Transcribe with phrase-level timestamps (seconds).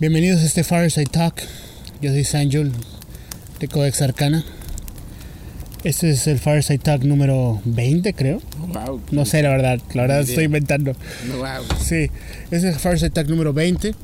[0.00, 1.42] Bienvenidos a este Fireside Talk.
[2.00, 2.72] Yo soy Sanjul
[3.60, 4.44] de Codex Arcana.
[5.84, 8.40] Este es el Fireside Talk número 20, creo.
[8.58, 9.00] Wow.
[9.12, 9.78] No sé, la verdad.
[9.92, 10.28] La verdad idea.
[10.30, 10.92] estoy inventando.
[11.36, 11.64] Wow.
[11.80, 12.10] Sí,
[12.44, 13.94] este es el Fireside Talk número 20.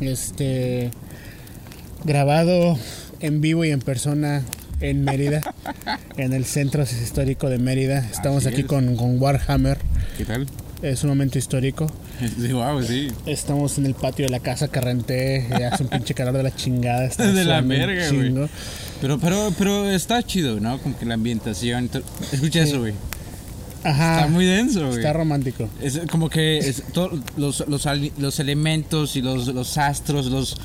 [0.00, 0.90] Este.
[2.04, 2.78] Grabado
[3.20, 4.42] en vivo y en persona
[4.80, 5.40] en Mérida,
[6.16, 7.98] en el centro histórico de Mérida.
[8.10, 8.66] Estamos Así aquí es.
[8.66, 9.78] con, con Warhammer.
[10.16, 10.46] ¿Qué tal?
[10.82, 11.86] Es un momento histórico.
[12.40, 13.08] Sí, wow, sí.
[13.26, 15.46] Estamos en el patio de la casa que renté.
[15.70, 17.04] Hace un pinche calor de la chingada.
[17.04, 18.34] Está De la verga, güey.
[19.00, 20.78] Pero, pero, pero está chido, ¿no?
[20.78, 21.88] Como que la ambientación.
[22.32, 22.70] Escucha Sí.
[22.70, 22.94] eso, güey.
[23.84, 24.16] Ajá.
[24.16, 24.96] Está muy denso, güey.
[24.98, 25.68] Está romántico.
[25.80, 27.86] Es como que es to- los, los,
[28.18, 30.56] los elementos y los, los astros, los,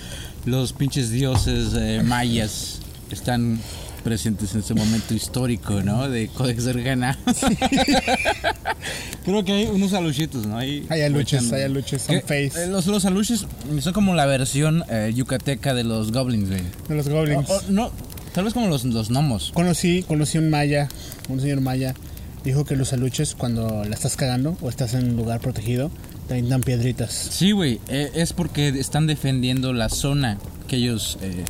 [0.45, 2.79] los pinches dioses eh, mayas
[3.11, 3.59] están
[4.03, 6.09] presentes en este momento histórico, ¿no?
[6.09, 7.17] De Codex Arcana.
[9.25, 10.57] Creo que hay unos aluchitos, ¿no?
[10.57, 12.01] Ahí Hay aluches, hay aluches.
[12.03, 13.45] Son face eh, los, los aluches
[13.79, 16.61] son como la versión eh, yucateca de los goblins, güey.
[16.89, 17.49] de los goblins.
[17.49, 17.91] O- o no,
[18.33, 19.51] tal vez como los, los gnomos.
[19.53, 20.89] Conocí, conocí un maya,
[21.29, 21.93] un señor maya.
[22.43, 25.89] Dijo que los aluches, cuando la estás cagando o estás en un lugar protegido,
[26.27, 27.13] te dan piedritas.
[27.31, 31.17] Sí, güey, eh, es porque están defendiendo la zona que ellos...
[31.21, 31.45] eh,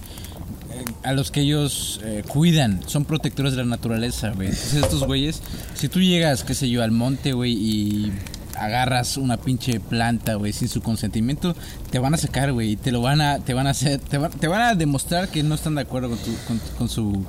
[1.03, 4.49] a los que ellos eh, cuidan, son protectores de la naturaleza, güey.
[4.49, 5.41] Entonces estos güeyes,
[5.75, 8.11] si tú llegas, qué sé yo, al monte, güey, y
[8.57, 11.55] agarras una pinche planta, güey, sin su consentimiento,
[11.91, 14.17] te van a sacar, güey, y te lo van a, te van a hacer, te,
[14.17, 17.25] van- te van a demostrar que no están de acuerdo con tu, con, con su,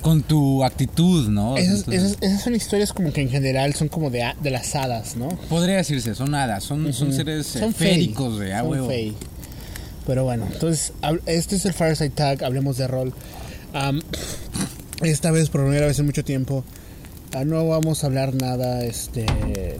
[0.00, 1.56] con tu actitud, ¿no?
[1.56, 4.74] Esas, Entonces, esas, esas son historias como que en general son como de, de las
[4.74, 5.28] hadas, ¿no?
[5.50, 8.88] Podría decirse, son hadas, son, son seres eh, Son féricos, güey, a Son huevo.
[8.88, 9.14] fey.
[10.06, 10.92] Pero bueno, entonces,
[11.26, 13.12] este es el Fireside Tag, hablemos de rol.
[15.02, 16.64] Esta vez, por primera vez en mucho tiempo,
[17.34, 19.26] ah, no vamos a hablar nada este,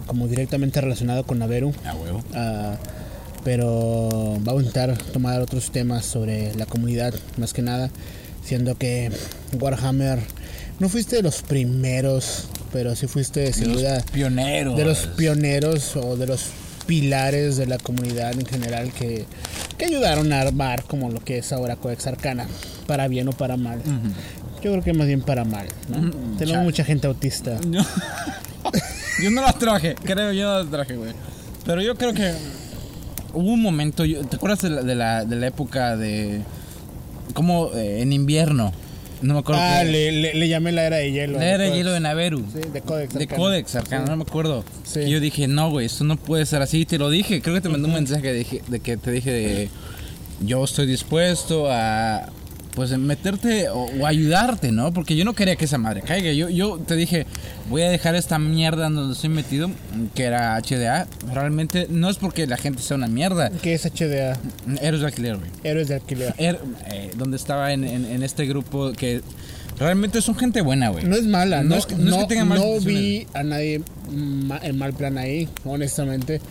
[0.07, 1.73] como directamente relacionado con Naveru.
[2.01, 2.23] Huevo.
[2.33, 2.77] Ah,
[3.43, 7.91] pero vamos a intentar tomar otros temas sobre la comunidad, más que nada,
[8.43, 9.11] siendo que
[9.59, 10.19] Warhammer
[10.79, 14.77] no fuiste de los primeros, pero sí fuiste sin De duda los pioneros.
[14.77, 16.47] de los pioneros o de los
[16.87, 19.25] pilares de la comunidad en general que,
[19.77, 22.47] que ayudaron a armar como lo que es ahora Codex Arcana,
[22.87, 23.81] para bien o para mal.
[24.63, 25.97] Yo creo que más bien para mal, ¿no?
[25.99, 26.63] Mm, Tenemos chale.
[26.63, 27.59] mucha gente autista.
[27.69, 27.81] Yo,
[29.23, 31.13] yo no las traje, creo, yo no las traje, güey.
[31.65, 32.33] Pero yo creo que
[33.33, 36.41] hubo un momento, ¿te acuerdas de la, de la, de la época de...
[37.33, 38.73] como eh, en invierno?
[39.21, 39.61] No me acuerdo.
[39.61, 41.39] Ah, le, le- le llamé la era de hielo.
[41.39, 42.45] La era de hielo de Naveru.
[42.53, 43.37] Sí, de Codex De Arcana.
[43.41, 44.63] Codex Arcana, no me acuerdo.
[44.83, 45.01] Sí.
[45.01, 46.85] Y yo dije, no, güey, esto no puede ser así.
[46.85, 49.31] Te lo dije, creo que te mandé un mensaje de, dije- de que te dije
[49.31, 49.69] de,
[50.41, 52.29] yo estoy dispuesto a,
[52.75, 54.91] pues, meterte o, o ayudarte, ¿no?
[54.93, 56.31] Porque yo no quería que esa madre caiga.
[56.33, 57.25] Yo, yo te dije,
[57.69, 59.69] voy a dejar esta mierda donde estoy metido,
[60.13, 61.07] que era HDA.
[61.33, 63.49] Realmente no es porque la gente sea una mierda.
[63.61, 64.37] ¿Qué es HDA?
[64.81, 65.49] Héroes de alquiler, güey.
[65.63, 66.33] Héroes de alquiler.
[66.37, 66.59] Er-
[66.91, 69.21] eh, donde estaba en, en- en este grupo que
[69.79, 71.05] realmente son gente buena, güey.
[71.05, 73.43] No es mala, No no, es que- no es que tenga malas no vi a
[73.43, 73.81] nadie
[74.11, 76.41] ma- en mal plan ahí, honestamente.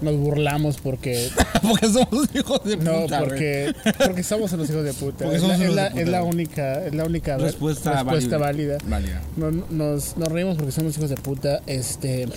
[0.00, 1.28] Nos burlamos porque
[1.62, 3.28] porque somos hijos de no, puta, güey.
[3.28, 5.24] porque porque somos unos hijos de puta.
[5.24, 6.32] Porque es, somos la, es hijos de la- puta, es la güey.
[6.32, 8.78] única es la única Respuesta, respuesta válida.
[8.86, 9.22] Válida.
[9.36, 11.60] No- nos, nos reímos porque somos hijos de puta.
[11.66, 12.28] Este,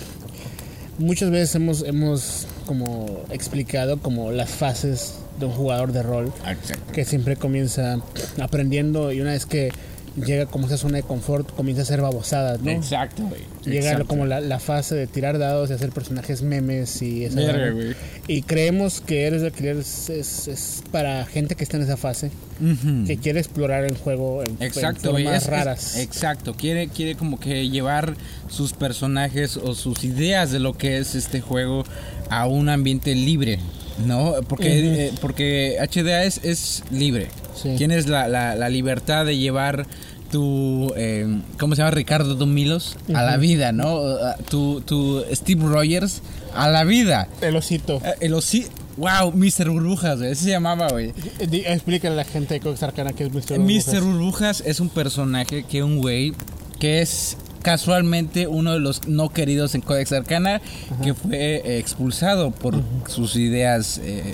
[0.98, 6.92] muchas veces hemos, hemos como explicado como las fases de un jugador de rol Exacto.
[6.92, 7.98] que siempre comienza
[8.40, 9.70] aprendiendo y una vez que
[10.16, 12.70] llega como esa zona de confort comienza a hacer babosadas, ¿no?
[12.70, 13.40] Exacto, güey.
[13.64, 14.06] Llega Exacto.
[14.08, 17.40] como la, la fase de tirar dados y hacer personajes memes y esa
[17.70, 17.94] güey.
[18.26, 21.96] Y creemos que Héroes de Alquiler es, es- es para gente que está en esa
[21.96, 22.30] fase,
[22.60, 23.06] Ujú.
[23.06, 25.24] que quiere explorar el juego en, en Exacto, güey.
[25.24, 25.96] formas es- raras.
[25.98, 26.54] exacto.
[26.54, 28.14] Quiere, quiere como que llevar
[28.48, 31.84] sus personajes o sus ideas de lo que es este juego
[32.30, 33.58] a un ambiente libre.
[34.06, 34.36] ¿No?
[34.48, 35.00] Porque, Ujú.
[35.00, 37.28] eh, porque HDA es, es libre.
[37.54, 37.74] Sí.
[37.76, 39.86] Tienes la, la- la libertad de llevar
[40.30, 41.26] tu, eh,
[41.58, 41.90] ¿cómo se llama?
[41.90, 44.00] Ricardo Domilos a la vida, ¿no?
[44.48, 46.22] Tu, tu Steve Rogers
[46.54, 47.28] a la vida.
[47.40, 48.00] El osito.
[48.04, 48.66] Eh, El osi...
[48.98, 49.70] Wow, Mr.
[49.70, 50.32] Burbujas, güey.
[50.32, 51.14] Ese se llamaba, güey.
[51.38, 53.58] Explícale a la gente de Cox Arcana que es Mr.
[53.58, 53.58] Mr.
[53.58, 54.02] Burbujas.
[54.04, 56.34] Burbujas es un personaje que un güey
[56.78, 60.60] que es casualmente uno de los no queridos en Codex Arcana
[61.02, 64.30] que fue eh, expulsado por sus ideas eh,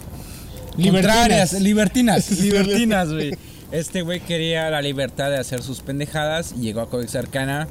[0.85, 1.17] Libertinas.
[1.17, 3.31] contrarias, libertinas, libertinas, güey.
[3.71, 7.69] Este güey quería la libertad de hacer sus pendejadas y llegó a Codex Arcana,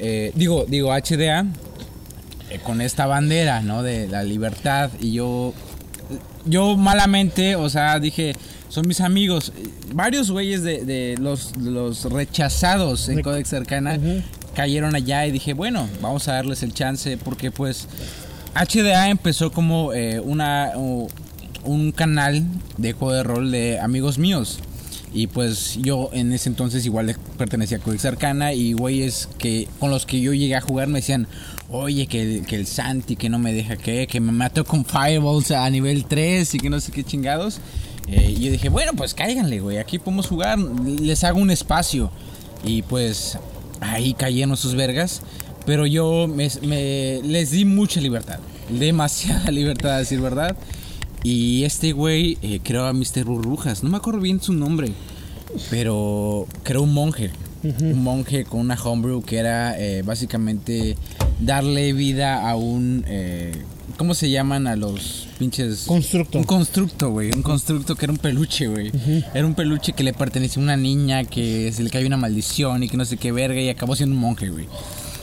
[0.00, 1.46] eh, digo, digo HDA,
[2.50, 3.84] eh, con esta bandera, ¿no?
[3.84, 5.54] De la libertad y yo
[6.44, 8.34] yo malamente, o sea, dije,
[8.68, 9.52] son mis amigos.
[9.94, 13.96] Varios güeyes de, de los, los rechazados en De- Codex Arcana
[14.56, 17.86] cayeron allá y dije, bueno, vamos a darles el chance porque pues
[18.56, 20.72] HDA empezó como eh, una...
[21.68, 22.44] un canal
[22.76, 24.58] de juego de rol de amigos míos.
[25.14, 29.90] Y pues yo en ese entonces igual pertenecía a Codex Arcana y güeyes que con
[29.90, 31.26] los que yo llegué a jugar me decían,
[31.70, 35.50] oye, que, que el Santi que no me deja que, que me mató con Fireballs
[35.50, 37.60] a nivel 3 y que no sé qué chingados.
[38.06, 42.10] Eh, y yo dije, bueno, pues cáiganle, güey, aquí podemos jugar, les hago un espacio.
[42.64, 43.38] Y pues
[43.80, 45.22] ahí cayeron sus vergas.
[45.64, 48.38] Pero yo me- les di mucha libertad,
[48.70, 50.56] demasiada libertad a decir verdad.
[51.22, 53.24] Y este güey eh, creó a Mr.
[53.24, 54.92] Burbujas, no me acuerdo bien su nombre,
[55.70, 57.30] pero creó un monje.
[57.80, 60.96] Un monje con una homebrew que era eh, básicamente
[61.40, 63.04] darle vida a un...
[63.08, 63.50] eh,
[63.96, 65.82] ¿Cómo se llaman a los pinches?
[65.88, 66.38] Constructo.
[66.38, 67.32] Un constructo, güey.
[67.34, 68.92] Un constructo que era un peluche, güey.
[69.34, 72.84] Era un peluche que le pertenecía a una niña que se le cayó una maldición
[72.84, 74.68] y que no sé qué verga y acabó siendo un monje, güey.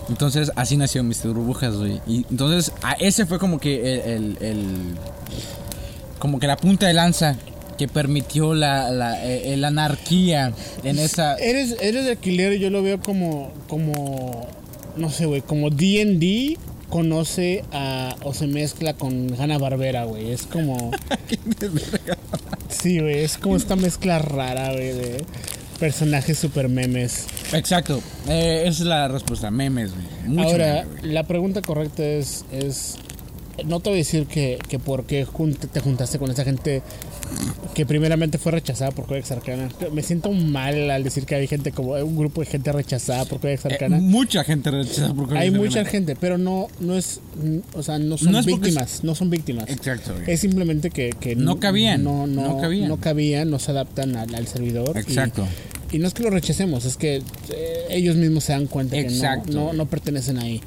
[0.10, 1.28] Entonces así nació Mr.
[1.30, 2.02] Burbujas, güey.
[2.06, 4.96] Y entonces a ese fue como que el, el- el-
[6.26, 7.36] como que la punta de lanza
[7.78, 11.36] que permitió la, la, eh, eh, la anarquía en esa...
[11.36, 14.48] Eres, eres de alquiler y yo lo veo como, como,
[14.98, 16.58] no sé, güey, como D&D
[16.90, 20.32] conoce a, o se mezcla con Hanna Barbera, güey.
[20.32, 20.90] Es como,
[22.70, 25.26] sí, güey, es como esta mezcla rara, güey, de
[25.80, 27.28] personajes super memes.
[27.54, 28.02] Exacto.
[28.28, 29.52] Eh, esa es la respuesta.
[29.52, 30.44] Memes, güey.
[30.44, 32.98] Ahora, meme, la pregunta correcta es, es
[33.66, 35.26] no te voy a decir que, que por qué
[35.72, 36.82] te juntaste con esa gente
[37.74, 39.70] que primeramente fue rechazada por Codex Arcana.
[39.92, 43.40] Me siento mal al decir que hay gente como un grupo de gente rechazada por
[43.40, 43.98] Codex Eh, Arcana.
[44.00, 45.90] mucha gente rechaza por hay Codex mucha Arcana.
[45.92, 47.20] gente, pero no no es
[47.74, 49.70] o sea, no son No es porque víctimas, no son víctimas.
[49.70, 50.14] Exacto.
[50.28, 52.88] Es simplemente que, que No cabían, no, no, no cabían.
[52.88, 54.98] no cabían, no se adaptan al, al servidor.
[54.98, 55.46] Exacto.
[55.92, 57.18] y no es que lo rechacemos, es que
[57.50, 59.48] eh, ellos mismos se dan cuenta Exacto.
[59.50, 60.62] que no, no, no pertenecen ahí.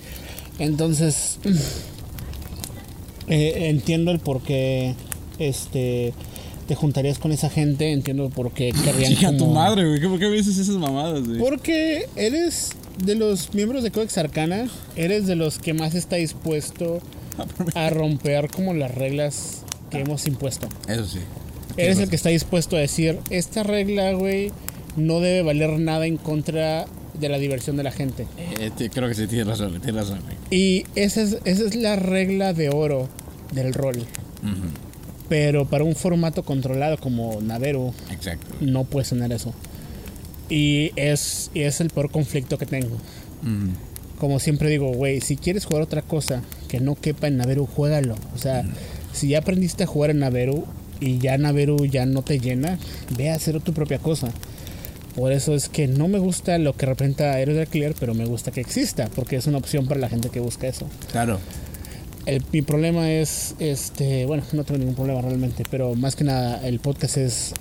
[0.58, 1.38] Entonces,
[3.28, 4.94] eh, entiendo el por qué
[5.38, 6.12] este,
[6.66, 10.00] te juntarías con esa gente, entiendo el por qué querrían Chica, tu madre, güey.
[10.00, 11.38] ¿Por qué me dices esas mamadas, güey?
[11.38, 12.70] Porque eres
[13.04, 17.00] de los miembros de Codex Arcana, eres de los que más está dispuesto
[17.74, 20.68] a romper como las reglas que hemos impuesto.
[20.86, 21.20] Eso sí.
[21.76, 24.50] Eres el que está dispuesto a decir, esta regla, güey,
[24.96, 26.86] no debe valer nada en contra
[27.20, 28.26] de la diversión de la gente.
[28.38, 30.20] Eh, te- creo que sí, tienes razón, tienes razón.
[30.50, 33.08] Y esa es, esa es la regla de oro
[33.52, 33.96] del rol.
[33.98, 34.68] Ujú,
[35.28, 38.54] Pero para un formato controlado como Naveru, Exacto.
[38.60, 39.52] no puedes tener eso.
[40.48, 42.94] Y es, y es el peor conflicto que tengo.
[43.42, 43.72] Ujú.
[44.18, 48.16] Como siempre digo, güey, si quieres jugar otra cosa que no quepa en Naveru, juégalo.
[48.34, 48.64] O sea,
[49.12, 50.64] si ya aprendiste a jugar en Naveru
[51.00, 52.78] y ya Naveru ya no te llena,
[53.16, 54.30] ve a hacer tu propia cosa.
[55.18, 58.24] Por eso es que no me gusta lo que representa Héroes de Alquiler, pero me
[58.24, 60.86] gusta que exista, porque es una opción para la gente que busca eso.
[61.10, 61.40] Claro.
[62.24, 66.64] El- mi problema es, este, bueno, no tengo ningún problema realmente, pero más que nada
[66.64, 67.52] el podcast es,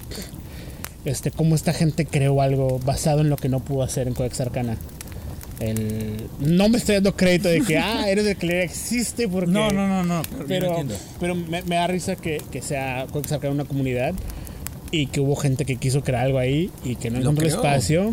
[1.04, 4.40] este, cómo esta gente creó algo basado en lo que no pudo hacer en Codex
[4.40, 4.78] Arcana.
[5.60, 9.50] El, no me estoy dando crédito de que, ah, Héroes de Alquiler existe porque...
[9.50, 10.22] No, no, no, no.
[10.48, 10.84] Pero,
[11.20, 14.14] pero me, me da risa que, que sea Codex Arcana una comunidad
[14.92, 18.12] y que hubo gente que quiso crear algo ahí y que no encontró espacio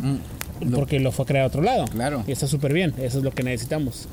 [0.61, 1.85] Mm, porque lo fue a crear a otro lado.
[1.87, 2.23] Claro.
[2.27, 4.07] Y está súper bien, eso es lo que necesitamos.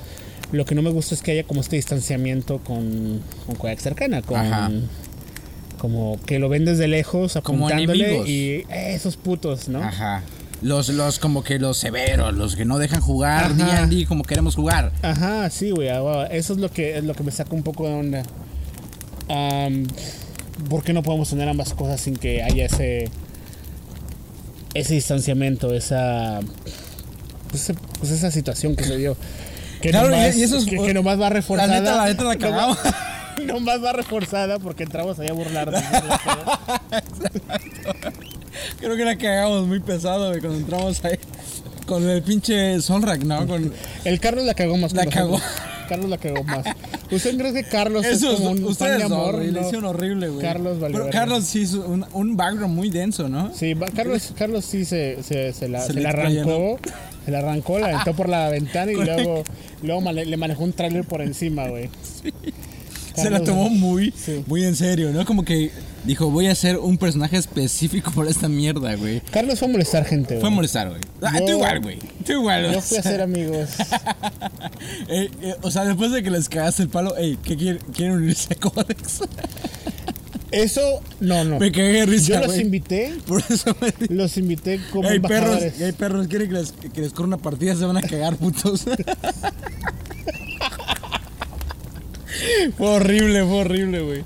[0.51, 4.21] Lo que no me gusta es que haya como este distanciamiento con, con Codex Arcana,
[4.23, 4.69] con Ajá.
[5.77, 8.27] como que lo ven desde lejos Como apuntándole enemigos.
[8.27, 9.81] y "Eh, esos putos, ¿no?
[9.83, 10.24] Ajá.
[10.62, 13.86] Los, los como que los severos, los que no dejan jugar Ajá.
[13.88, 14.91] D&D como queremos jugar.
[15.03, 17.88] Ajá, sí, güey, ah, eso es lo que es lo que me saca un poco
[17.88, 18.24] de onda.
[19.29, 19.86] Am,
[20.70, 23.10] ¿Por qué no podemos tener ambas cosas sin que haya ese
[24.74, 26.39] ese distanciamiento, esa
[27.50, 29.18] pues, pues, esa situación que se dio?
[29.82, 31.68] Que, Claro, nomás, y eso es- que, que nomás va reforzada.
[31.74, 32.77] La neta, la neta la cagamos.
[32.77, 32.96] Nomás,
[33.46, 35.82] nomás va reforzada porque entramos ahí a burlarnos.
[38.80, 41.18] Creo que la cagamos muy pesado, güey, cuando entramos ahí.
[41.86, 43.46] Con el pinche Solrak, ¿no?
[43.48, 43.74] Con...
[44.06, 44.94] El Carlos la cagó más.
[44.94, 45.39] La cagó.
[45.89, 46.65] Carlos la cagó más.
[47.12, 49.36] ¿Usted cree que Carlos Eso es como un fan ustedes de amor?
[49.36, 49.68] güey, le No.
[49.68, 50.41] hicieron horrible, güey.
[50.41, 51.12] Carlos valió Pero.
[51.12, 53.51] Carlos sí hizo un, un background muy denso, ¿no?
[53.53, 56.80] Sí, Carlos, Carlos sí se, se, se la, Se la arrancó,
[57.25, 59.44] se la arrancó, la aventó por la ventana y luego,
[59.84, 61.89] luego le manejó un trailer por encima, güey.
[63.21, 64.43] Se la tomó muy, Sí.
[64.47, 65.25] muy en serio, ¿no?
[65.25, 65.71] Como que
[66.05, 69.21] dijo, voy a hacer un personaje específico por esta mierda, güey.
[69.31, 70.53] Carlos fue a molestar gente, Fue a güey.
[70.55, 71.01] molestar, güey.
[71.21, 71.99] Ah, Yo- tú igual, güey.
[72.25, 72.71] Tú igual.
[72.71, 73.69] Yo o fui a ser amigos.
[75.09, 78.15] eh, eh, o sea, después de que les cagaste el palo, ey, ¿qué quieren, quieren
[78.17, 79.21] unirse a Codex?
[80.51, 80.81] Eso,
[81.21, 81.59] no, no.
[81.59, 82.61] Me cagué de risa, Yo los güey.
[82.61, 86.99] invité, Por eso me los invité como Ey, perros, ey, perros, quieren que les, que
[87.01, 88.83] les corra una partida, se van a cagar, putos.
[92.77, 94.23] Fue horrible, fue horrible, güey.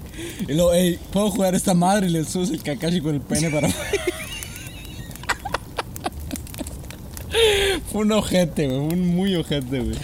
[0.47, 2.07] Y luego, ey, ¿puedo jugar esta madre?
[2.07, 3.69] Y le subes el Kakashi con el pene para...
[7.91, 8.79] fue un ojete, güey.
[8.79, 9.95] Un muy ojete, güey.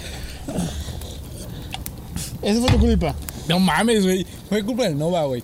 [2.42, 3.16] Esa fue tu culpa.
[3.48, 4.26] No mames, güey.
[4.50, 5.44] Fue culpa del Nova, güey.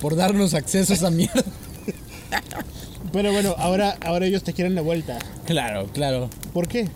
[0.00, 1.44] Por darnos acceso a esa mierda.
[3.12, 5.18] Pero bueno, ahora, ahora ellos te quieren de vuelta.
[5.46, 6.30] Claro, claro.
[6.52, 6.88] ¿Por qué?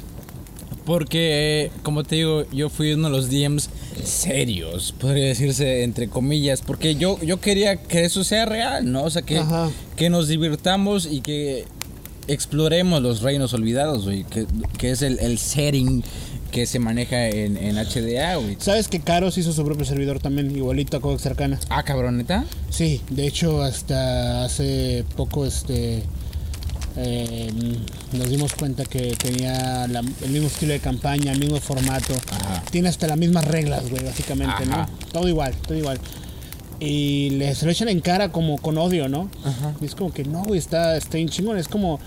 [0.84, 3.70] Porque, como te digo, yo fui uno de los DMs
[4.04, 9.04] serios, podría decirse entre comillas, porque yo, yo quería que eso sea real, ¿no?
[9.04, 9.70] O sea, que, Ajá.
[9.96, 11.64] que nos divirtamos y que
[12.28, 14.46] exploremos los reinos olvidados, güey, que,
[14.78, 16.02] que es el, el setting
[16.50, 18.56] que se maneja en, en HDA, güey.
[18.60, 21.58] ¿Sabes que Karos hizo su propio servidor también, igualito a Codex Cercana?
[21.68, 22.44] Ah, cabrón, ¿neta?
[22.70, 26.04] Sí, de hecho hasta hace poco este
[26.96, 27.50] eh,
[28.12, 32.14] nos dimos cuenta que tenía la- el mismo estilo de campaña, el mismo formato.
[32.30, 32.62] Ajá.
[32.70, 34.86] Tiene hasta las mismas reglas, güey, básicamente, Ajá.
[34.88, 35.08] ¿no?
[35.12, 35.98] Todo igual, todo igual.
[36.80, 39.30] Y les lo echan en cara como con odio, ¿no?
[39.44, 39.74] Ajá.
[39.80, 41.56] Y es como que no, güey, está, está bien chingón.
[41.56, 41.98] Es como,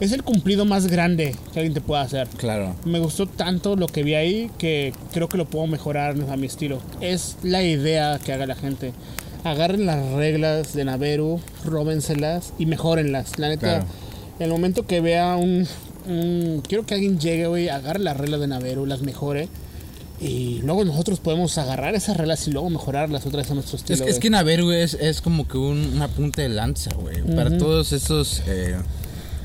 [0.00, 2.26] es el cumplido más grande que alguien te pueda hacer.
[2.36, 2.74] Claro.
[2.84, 6.46] Me gustó tanto lo que vi ahí que creo que lo puedo mejorar a mi
[6.46, 6.80] estilo.
[7.00, 8.92] Es la idea que haga la gente.
[9.44, 13.38] Agarren las reglas de Naveru, róbenselas y mejórenlas.
[13.38, 13.84] La neta, Claro.
[14.38, 15.66] En el momento que vea un,
[16.06, 19.48] un- Quiero que alguien llegue, güey, agarre las reglas de Naveru, las mejore.
[20.20, 24.04] Y luego nosotros podemos agarrar esas reglas y luego mejorarlas otra vez a nuestro estilo.
[24.06, 27.20] Es, que Naveru es, es como que un- una punta de lanza, güey.
[27.34, 28.76] Para todos esos eh,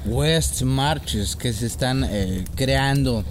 [0.06, 3.24] West Marches que se están eh, creando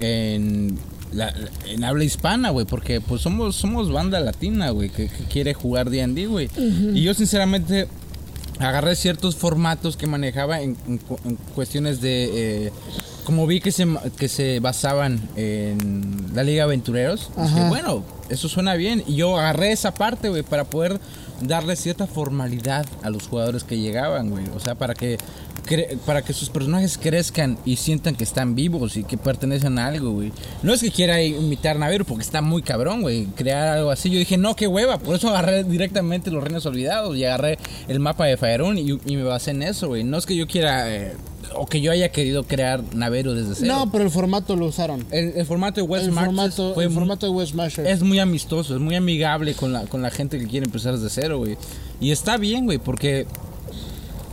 [0.00, 0.78] en,
[1.12, 1.34] la-
[1.66, 2.66] en habla hispana, güey.
[2.66, 6.48] Porque pues somos, somos banda latina, güey, que, que quiere jugar D&D, güey.
[6.94, 7.88] Y yo sinceramente
[8.58, 12.66] agarré ciertos formatos que manejaba en, en en cuestiones de...
[12.66, 12.72] eh,
[13.24, 18.74] como vi que se, que se basaban en la Liga Aventureros, dije, bueno, eso suena
[18.74, 19.02] bien.
[19.04, 21.00] Y yo agarré esa parte, güey, para poder
[21.40, 24.44] darle cierta formalidad a los jugadores que llegaban, güey.
[24.54, 25.18] O sea, para que,
[25.66, 29.86] cre- para que sus personajes crezcan y sientan que están vivos y que pertenecen a
[29.88, 30.32] algo, güey.
[30.62, 34.08] No es que quiera imitar Naveru, porque está muy cabrón, güey, crear algo así.
[34.10, 34.98] Yo dije, no, qué hueva.
[34.98, 37.58] Por eso agarré directamente los Reinos Olvidados y agarré
[37.88, 40.04] el mapa de Faerun y, y me basé en eso, güey.
[40.04, 40.94] No es que yo quiera...
[40.94, 41.12] eh,
[41.58, 43.72] o que yo haya querido crear Naveru desde cero.
[43.78, 45.06] No, pero el formato lo usaron.
[45.10, 47.86] el, el formato de West el formato, fue el formato de West Masher.
[47.86, 51.08] es muy amistoso, es muy amigable con la, con la gente que quiere empezar desde
[51.08, 51.56] cero, güey.
[52.00, 53.26] Y está bien, güey, porque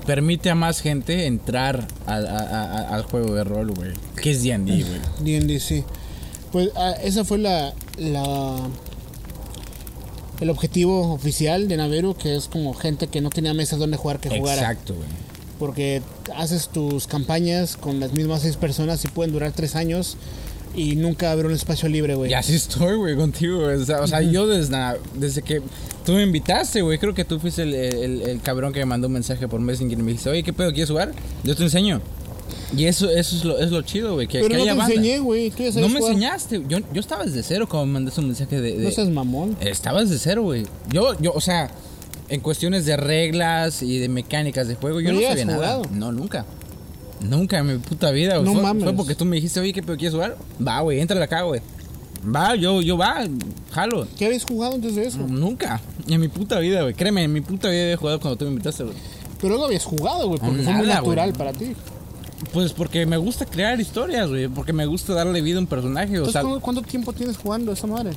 [0.06, 3.92] permite a más gente entrar al, a- al juego de rol, güey.
[4.22, 5.40] Que es D&D, güey.
[5.40, 5.84] D&D, sí.
[6.52, 8.56] Pues ah, esa fue la, la
[10.40, 14.20] el objetivo oficial de Naveru, que es como gente que no tenía mesas donde jugar
[14.20, 14.62] que jugara.
[14.62, 15.08] Exacto, güey.
[15.60, 16.02] Porque
[16.36, 20.18] haces tus campañas con las mismas seis personas y pueden durar tres años
[20.76, 22.32] y nunca haber un espacio libre, güey.
[22.32, 23.64] Y así estoy, güey, contigo.
[23.68, 24.76] O sea, o sea, yo desde,
[25.16, 25.62] desde que
[26.06, 29.08] tú me invitaste, güey, creo que tú fuiste el, el- el cabrón que me mandó
[29.08, 31.12] un mensaje por Messenger y me dijiste, oye, ¿qué pedo quieres jugar?
[31.44, 32.02] Yo te enseño.
[32.76, 34.86] Y eso, eso es, lo, es lo chido, güey, que, Pero que no te banda.
[34.96, 35.52] enseñé, güey.
[35.52, 36.14] Tú ya sabes No me jugar.
[36.14, 36.64] enseñaste.
[36.68, 38.76] Yo, yo estaba desde cero cuando me mandaste un mensaje de...
[38.78, 39.56] de- No seas mamón.
[39.62, 40.66] Estaba desde cero, güey.
[40.92, 41.70] Yo, yo, o sea,
[42.30, 45.58] en cuestiones de reglas y de mecánicas de juego, yo no ya sabía has nada.
[45.60, 45.82] jugado.
[45.94, 46.46] No, nunca.
[47.24, 48.38] Nunca en mi puta vida.
[48.38, 48.46] güey.
[48.46, 48.84] No fue, mames.
[48.84, 50.38] fue porque tú me dijiste, oye, ¿qué pedo quieres jugar?
[50.66, 51.62] Va, güey, entra acá, güey.
[52.36, 53.26] Va, yo, yo va,
[53.72, 54.08] jalo.
[54.18, 55.20] ¿Qué habías jugado antes de eso?
[55.20, 55.82] Nunca.
[56.08, 56.94] En mi puta vida, güey.
[56.94, 58.96] Créeme, en mi puta vida había jugado cuando tú me invitaste, güey.
[59.42, 61.38] Pero no habías jugado, güey, porque fue muy Nada, natural güey.
[61.38, 61.74] para ti.
[62.52, 64.48] Pues porque me gusta crear historias, güey.
[64.48, 66.14] Porque me gusta darle vida a un personaje.
[66.14, 68.12] O Entonces, sea, ¿cuánto, cuánto tiempo tienes jugando esa madre?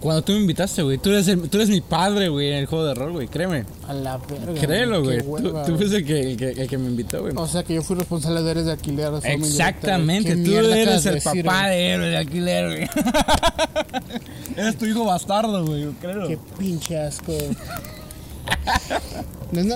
[0.00, 0.98] cuando tú me invitaste, güey.
[0.98, 3.28] Tú, eres el- tú eres mi padre, güey, en el juego de rol, güey.
[3.28, 3.64] Créeme.
[3.86, 4.60] A la verga.
[4.60, 5.22] Créelo, güey.
[5.22, 7.32] Tú, tú fuiste el que, el, que, el que me invitó, güey.
[7.36, 9.12] O sea que yo fui responsable de eres de alquiler.
[9.24, 10.44] Exactamente, güey.
[10.44, 12.88] ¿Qué tú eres el decir, papá de héroe de alquiler, güey.
[14.56, 16.28] eres tu hijo bastardo, güey, creo.
[16.28, 17.32] Qué pinche asco.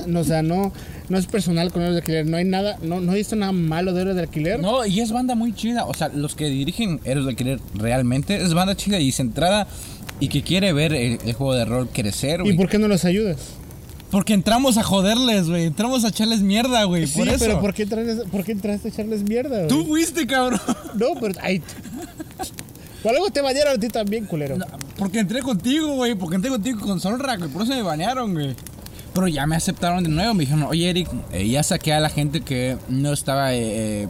[0.06, 0.72] No, o sea, no,
[1.08, 2.26] no es personal con héroes de alquiler.
[2.26, 4.60] No hay nada, no, no he visto nada malo de héroes de alquiler.
[4.60, 5.86] No, y es banda muy chida.
[5.86, 9.66] O sea, los que dirigen Héroes de Alquiler realmente es banda chida y centrada
[10.20, 13.04] y que quiere ver el, el juego de rol crecer, ¿Y por qué no los
[13.04, 13.38] ayudas?
[14.10, 15.64] Porque entramos a joderles, güey.
[15.64, 17.06] Entramos a echarles mierda, güey.
[17.06, 17.38] Sí, por eso.
[17.38, 19.68] pero ¿por qué, entraste, ¿por qué entraste a echarles mierda, güey?
[19.68, 20.60] Tú fuiste, cabrón.
[20.96, 21.34] No, pero...
[21.40, 21.62] Ay,
[23.02, 24.56] por algo te bañaron a ti también, culero.
[24.56, 24.66] No,
[24.96, 26.14] porque entré contigo, güey.
[26.14, 27.50] Porque entré contigo con Solrak, güey.
[27.50, 28.54] Por eso me banearon, güey.
[29.14, 30.32] Pero ya me aceptaron de nuevo.
[30.34, 34.08] Me dijeron, oye, Eric, eh, ya saqué a la gente que no estaba eh, eh,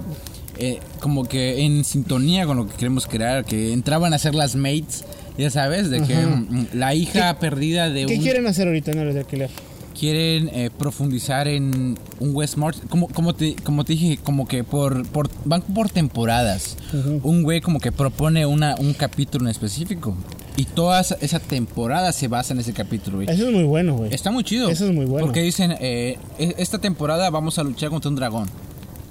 [0.58, 3.44] eh, como que en sintonía con lo que queremos crear.
[3.44, 5.04] Que entraban a ser las mates,
[5.38, 6.26] ya sabes, de que Ajá.
[6.36, 8.22] mm, la hija perdida de ¿Qué un...
[8.22, 9.50] quieren hacer ahorita en héroes de alquiler?
[9.98, 14.64] Quieren eh, profundizar en un West March, como, como, te, como te dije, como que
[14.64, 16.76] por, por van por temporadas.
[17.22, 20.16] Un güey como que propone una, un capítulo en específico.
[20.56, 23.28] Y toda esa- temporada se basa en ese capítulo, güey.
[23.30, 24.12] Eso es muy bueno, güey.
[24.14, 24.68] Está muy chido.
[24.68, 25.26] Eso es muy bueno.
[25.26, 28.48] Porque dicen, eh, e- esta temporada vamos a luchar contra un dragón,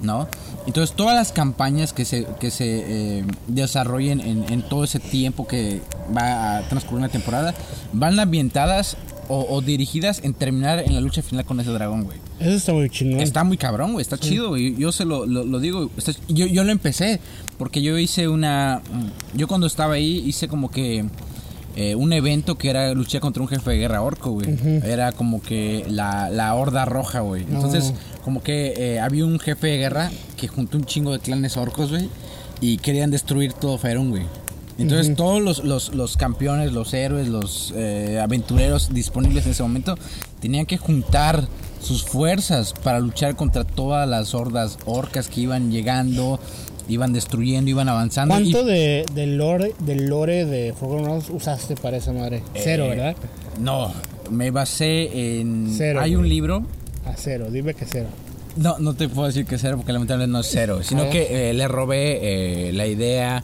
[0.00, 0.28] ¿no?
[0.66, 5.46] Entonces todas las campañas que se, que se eh, desarrollen en, en todo ese tiempo
[5.48, 5.80] que
[6.16, 7.52] va a transcurrir una temporada,
[7.92, 8.96] van ambientadas
[9.28, 12.18] o, o dirigidas en terminar en la lucha final con ese dragón, güey.
[12.40, 13.20] Eso está muy chingón.
[13.20, 14.02] Está muy cabrón, güey.
[14.02, 14.74] Está chido, güey.
[14.76, 15.90] Yo se lo, lo, lo digo.
[15.96, 17.20] está- yo, yo lo empecé.
[17.58, 18.82] Porque yo hice una.
[19.34, 21.04] Yo cuando estaba ahí hice como que.
[21.76, 24.48] eh, un evento que era luchar contra un jefe de guerra orco, güey.
[24.84, 27.44] Era como que la, la horda roja, güey.
[27.44, 31.56] Entonces, como que eh, había un jefe de guerra que juntó un chingo de clanes
[31.56, 32.08] orcos, güey.
[32.60, 34.24] Y querían destruir todo Faerun, güey.
[34.78, 39.96] Entonces todos los, los, los campeones, los héroes, los eh, aventureros disponibles en ese momento
[40.40, 41.46] tenían que juntar
[41.80, 46.40] sus fuerzas para luchar contra todas las hordas orcas que iban llegando,
[46.88, 48.34] iban destruyendo, iban avanzando.
[48.40, 52.42] y- ¿Cuánto de, del lore, del lore de Forgotten usaste para esa madre?
[52.54, 53.16] Cero, Eh, ¿verdad?
[53.60, 53.92] No,
[54.30, 55.72] me basé en...
[55.76, 56.64] Cero, Hay un libro
[57.04, 58.06] A cero, dime que cero.
[58.56, 61.10] No, no te puedo decir que cero porque lamentablemente no es cero, sino ver.
[61.10, 63.42] que eh, le robé eh, la idea.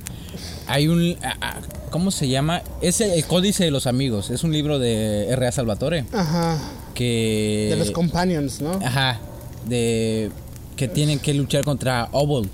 [0.69, 1.17] Hay un...
[1.23, 1.61] ah, ah,
[1.91, 2.63] ¿Cómo se llama?
[2.83, 4.31] Es el, el Códice de los Amigos.
[4.31, 5.51] Es un libro de R.A.
[5.53, 6.59] Salvatore Ajá.
[6.95, 7.69] que...
[7.71, 8.73] De los companions, ¿no?
[8.85, 9.19] Ajá.
[9.67, 10.31] De...
[10.77, 12.51] Que tienen que luchar contra Obold.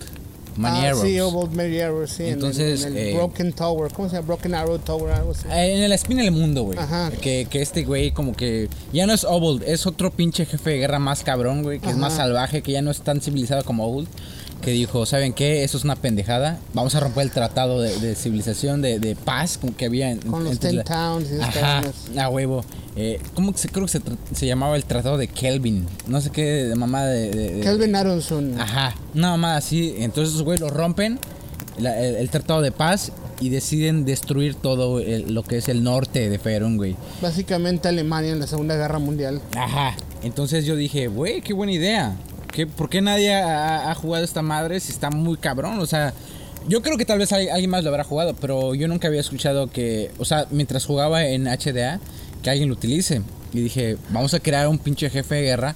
[0.56, 2.22] Many Ah, sí, Obold Many Arrows, sí.
[2.22, 3.90] en el- Entonces, en el, eh, Broken Tower.
[3.92, 4.28] ¿Cómo se llama?
[4.28, 5.48] Broken Arrow Tower, algo así.
[5.50, 6.78] Eh, En la espina del mundo, güey.
[6.78, 7.10] Ajá.
[7.20, 10.78] Que, que este güey como que ya no es Obold, es otro pinche jefe de
[10.78, 12.22] guerra más cabrón, güey, que es más Ajá.
[12.22, 14.06] salvaje, que ya no es tan civilizado como Obold.
[14.62, 15.62] Que dijo, ¿saben qué?
[15.62, 16.58] Eso es una pendejada.
[16.72, 20.18] Vamos a romper el tratado de, de civilización, de, de paz como que había en,
[20.20, 21.82] Con los Ten la- Towns y Ajá,
[22.18, 22.64] a huevo.
[22.96, 24.00] Eh, ¿Cómo que se, creo que
[24.34, 25.84] se, llamaba el tratado de Kelvin?
[26.06, 27.30] No sé qué, de mamá de...
[27.30, 28.58] de- Kelvin Aronson.
[28.58, 29.96] Ajá, una mamada así.
[29.98, 31.18] Entonces güeyes lo rompen,
[31.78, 35.82] la- el, el tratado de paz, y deciden destruir todo el- lo que es el
[35.82, 36.96] norte de Faerun, güey.
[37.20, 39.42] Básicamente Alemania en la Segunda Guerra Mundial.
[39.56, 39.94] Ajá.
[40.22, 42.16] Entonces yo dije, güey, qué buena idea.
[42.54, 45.80] ¿Qué, ¿Por qué nadie ha, jugado esta madre si está muy cabrón?
[45.80, 46.14] O sea,
[46.68, 49.20] yo creo que tal vez hay- alguien más lo habrá jugado, pero yo nunca había
[49.20, 51.98] escuchado que, o sea, mientras jugaba en HDA,
[52.44, 53.22] que alguien lo utilice.
[53.52, 55.74] Y dije, vamos a crear un pinche jefe de guerra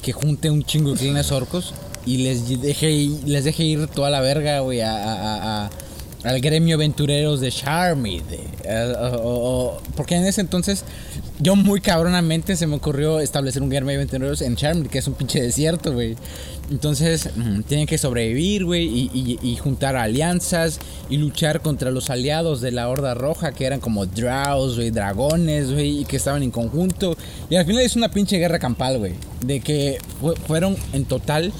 [0.00, 1.74] que junte un chingo de clanes orcos
[2.06, 5.66] y les deje, les deje ir toda la verga, güey, a-
[6.24, 8.22] al gremio aventureros de Charmid.
[8.64, 10.84] eh, o- o- o- porque en ese entonces,
[11.40, 15.06] yo muy cabronamente se me ocurrió establecer un gremio de aventureros en Charmid, que es
[15.08, 16.16] un pinche desierto, güey.
[16.70, 22.10] Entonces, mm, tienen que sobrevivir, güey, y, y- y juntar alianzas y luchar contra los
[22.10, 26.42] aliados de la Horda Roja, que eran como Drows, güey, dragones, güey, y que estaban
[26.42, 27.16] en conjunto.
[27.48, 29.12] Y al final es una pinche guerra campal, güey.
[29.46, 31.52] De que fu- fueron en total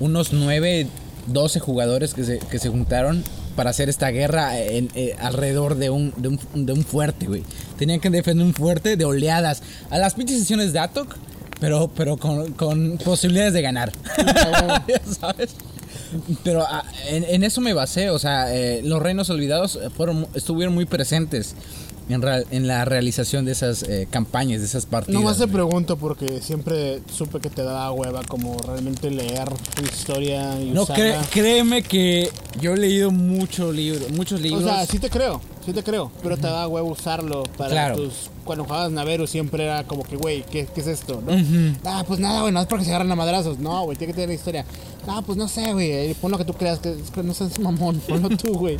[0.00, 0.88] unos 9,
[1.26, 3.22] 12 jugadores que se, que se juntaron
[3.58, 7.42] para hacer esta guerra en- eh, alrededor de un, de, un, de un fuerte, güey.
[7.76, 9.64] Tenían que defender un fuerte de oleadas.
[9.90, 11.16] A las pinches sesiones de Atok,
[11.58, 13.90] pero, pero con, con posibilidades de ganar.
[15.20, 15.50] ¿Sabes?
[16.44, 20.72] Pero ah, en, en eso me basé, o sea, eh, los reinos olvidados fueron, estuvieron
[20.72, 21.56] muy presentes
[22.08, 25.20] en, real- en la realización de esas eh, campañas, de esas partidas.
[25.20, 29.48] No más te pregunto porque siempre supe que te daba hueva como realmente leer
[29.92, 31.20] historia y No, usarla.
[31.22, 34.62] cre- créeme que yo he leído muchos libros, muchos libros.
[34.62, 37.96] O sea, sí te creo, sí te creo, pero te daba huevo usarlo para Claro.
[37.96, 38.30] tus...
[38.44, 41.20] Cuando jugabas Navero siempre era como que, güey, ¿qué, qué es esto?
[41.26, 41.32] ¿no?
[41.84, 43.58] Ah, pues nada, güey, no es porque se agarran a madrazos.
[43.58, 44.64] No, güey, tiene que tener historia.
[45.06, 48.00] Ah, pues no sé, güey, eh, pon lo que tú creas, que, no seas mamón,
[48.08, 48.78] ponlo tú, güey.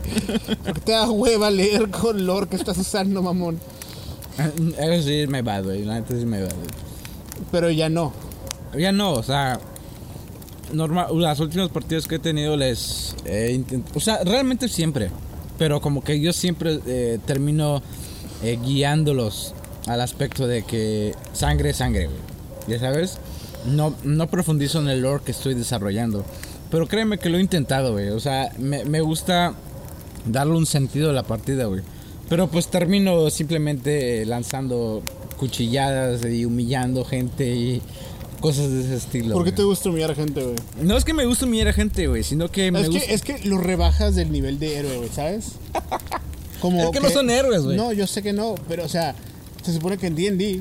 [0.64, 3.60] Porque te da hueva leer con lore que estás usando, mamón.
[4.78, 5.84] Eso sí me va, güey.
[5.84, 6.68] La neta sí me va, güey.
[7.52, 8.12] Pero ya no.
[8.78, 9.60] Ya no, o sea.
[10.72, 13.14] Normal, las últimas partidas que he tenido les
[13.94, 15.10] O sea, realmente siempre.
[15.58, 17.82] Pero como que yo siempre eh, termino
[18.42, 19.54] eh, guiándolos
[19.86, 22.18] al aspecto de que sangre es sangre, güey.
[22.68, 23.18] Ya sabes.
[23.66, 26.24] No, no profundizo en el lore que estoy desarrollando.
[26.70, 28.10] Pero créeme que lo he intentado, güey.
[28.10, 29.54] O sea, me, me gusta
[30.26, 31.82] darle un sentido a la partida, güey.
[32.28, 35.02] Pero pues termino simplemente eh, lanzando
[35.38, 37.82] cuchilladas y humillando gente y
[38.40, 39.34] cosas de ese estilo.
[39.34, 39.56] ¿Por qué güey.
[39.56, 40.56] te gusta humillar a gente, güey?
[40.82, 43.06] No es que me guste humillar a gente, güey, sino que me Es gusta...
[43.06, 45.52] que, es que lo rebajas del nivel de héroe, güey, ¿sabes?
[46.60, 47.76] Como Es que no son héroes, güey.
[47.76, 49.14] No, yo sé que no, pero o sea,
[49.62, 50.60] se supone que en D&D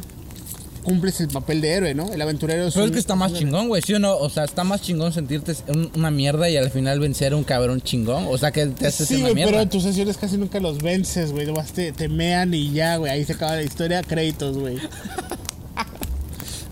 [0.83, 2.13] cumples el papel de héroe, ¿no?
[2.13, 4.15] El aventurero es Pero es que está más un- chingón, güey, ¿sí o no?
[4.17, 7.43] O sea, está más chingón sentirte un- una mierda y al final vencer a un
[7.43, 8.25] cabrón chingón.
[8.29, 9.51] O sea, que te haces Sí, una güey, mierda.
[9.51, 11.45] pero en tus sesiones casi nunca los vences, güey.
[11.45, 13.11] Nomás te, te mean y ya, güey.
[13.11, 14.77] Ahí se acaba la historia, créditos, güey.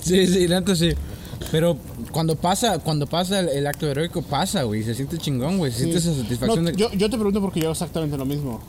[0.05, 0.91] Sí, sí, la neta sí.
[1.51, 1.77] Pero
[2.11, 4.83] cuando pasa, cuando pasa el, el acto heroico, pasa, güey.
[4.83, 5.71] Se siente chingón, güey.
[5.71, 6.77] Se siente esa satisfacción No, de...
[6.77, 8.61] yo, yo te pregunto porque yo hago exactamente lo mismo.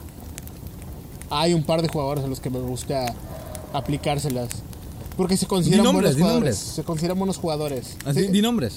[1.30, 3.14] hay un par de jugadores a los que me gusta
[3.72, 4.48] aplicárselas.
[5.16, 6.56] Porque se consideran nombres, buenos jugadores.
[6.58, 7.96] Se consideran buenos jugadores.
[8.04, 8.74] Así, Sí, di nombres.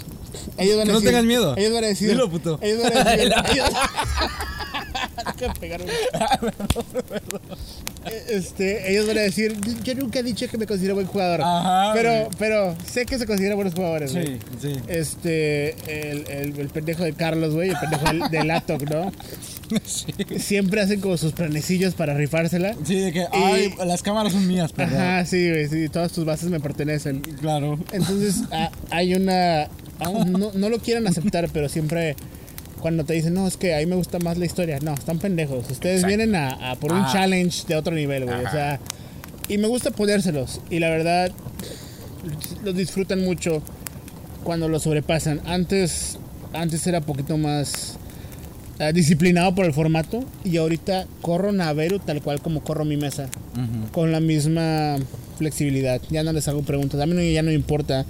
[0.57, 1.53] ellos van que a no decir- tengas miedo.
[1.57, 2.09] Ellos van a decir.
[2.09, 2.57] Dilo, puto.
[2.61, 3.33] Ellos van a decir.
[3.51, 3.69] ellos-
[8.29, 11.41] Este, ellos van a decir, yo nunca he dicho que me considero buen jugador.
[11.43, 14.25] Ajá, pero, pero sé que se consideran buenos jugadores, güey.
[14.27, 14.73] Sí, sí.
[14.87, 15.71] Este,
[16.11, 19.11] el, el, el pendejo de Carlos, güey, el pendejo del, del Atok, ¿no?
[19.85, 20.05] Sí.
[20.39, 22.73] Siempre hacen como sus planecillos para rifársela.
[22.83, 24.99] Sí, de que, ay, las cámaras son mías, perdón.
[24.99, 27.21] Ajá, sí, güey, sí, todas tus bases me pertenecen.
[27.21, 27.77] Claro.
[27.91, 29.67] Entonces, a- hay una.
[30.25, 32.15] no, no lo quieren aceptar, pero siempre.
[32.81, 34.79] Cuando te dicen, no, es que a mí me gusta más la historia.
[34.81, 35.69] No, están pendejos.
[35.69, 36.07] Ustedes Exacto.
[36.07, 38.45] vienen a, a por un challenge de otro nivel, güey.
[38.45, 38.79] O sea,
[39.47, 40.61] y me gusta ponérselos.
[40.69, 41.31] Y la verdad,
[42.63, 43.61] los disfrutan mucho
[44.43, 45.41] cuando lo sobrepasan.
[45.45, 46.17] Antes,
[46.53, 47.97] antes era poquito más
[48.79, 50.23] eh, disciplinado por el formato.
[50.45, 53.27] Y ahorita corro Naveru tal cual como corro mi mesa
[53.91, 54.95] con la misma
[55.37, 56.01] flexibilidad.
[56.09, 56.99] Ya no les hago preguntas.
[57.01, 58.05] A mí no- ya no me importa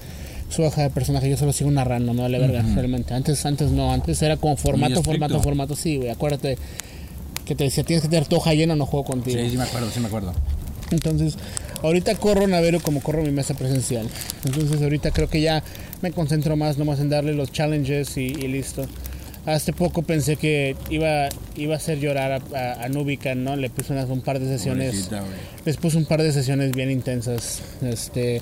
[0.49, 1.29] su hoja de personaje.
[1.29, 3.13] Yo solo sigo narrando, no vale verga, realmente.
[3.13, 3.93] Antes, antes no.
[3.93, 5.75] Antes era como formato, formato, formato.
[5.75, 6.09] Sí, güey.
[6.09, 6.57] Acuérdate
[7.45, 9.39] que te decía, tienes que tener tu hoja llena, no juego contigo.
[9.41, 10.33] Sí, sí me acuerdo, sí me acuerdo.
[10.91, 11.37] Entonces,
[11.83, 14.07] ahorita corro Navero como corro mi mesa presencial.
[14.43, 15.63] Entonces, ahorita creo que ya
[16.01, 18.85] me concentro más nomás en darle los challenges y, y listo.
[19.45, 23.55] Hace poco pensé que iba, iba a hacer llorar a, a, a Nubican, ¿no?
[23.55, 25.07] Le puse unas, un par de sesiones.
[25.07, 25.23] Pobrecita.
[25.65, 27.61] Les puse un par de sesiones bien intensas.
[27.81, 28.41] Este.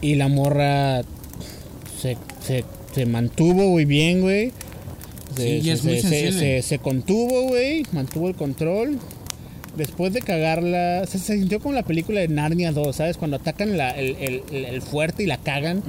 [0.00, 1.02] Y la morra
[2.00, 4.52] se, se, se mantuvo muy bien, güey.
[5.36, 6.62] Se, Sí, se- es muy se- se- sensible.
[6.62, 7.84] se- se contuvo, güey.
[7.92, 8.98] Mantuvo el control.
[9.76, 13.16] Después de cagarla, se, se sintió como la película de Narnia 2, ¿sabes?
[13.16, 15.82] Cuando atacan la- el, el- fuerte y la cagan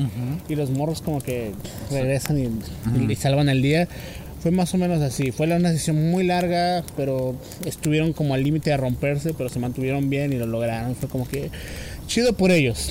[0.47, 1.51] y los morros como que
[1.89, 3.87] regresan y, y salvan el día.
[4.41, 5.31] Fue más o menos así.
[5.31, 10.09] Fue una sesión muy larga, pero estuvieron como al límite de romperse, pero se mantuvieron
[10.09, 10.95] bien y lo lograron.
[10.95, 11.49] Fue como que
[12.11, 12.89] chido por ellos.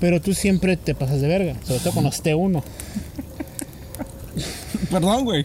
[0.00, 2.62] Pero tú siempre te pasas de verga, sobre todo con los T1.
[4.90, 5.44] Perdón, güey.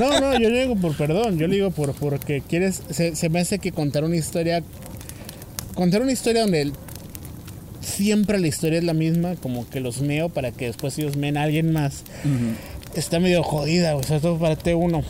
[0.00, 3.28] No, no, yo no digo por perdón, yo le digo por porque quieres, se, se
[3.28, 4.62] me hace que contar una historia,
[5.74, 6.72] contar una historia donde el-
[7.80, 11.36] siempre la historia es la misma, como que los meo para que después ellos meen
[11.36, 12.02] a alguien más,
[12.94, 15.02] está medio jodida, güey, sobre todo para T1.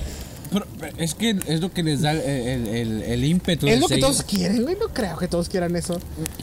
[0.52, 3.66] Pero, pero es que es lo que les da el, el, ímpetu.
[3.68, 4.04] Es lo que seguir.
[4.04, 5.98] todos quieren, güey, no creo que todos quieran eso.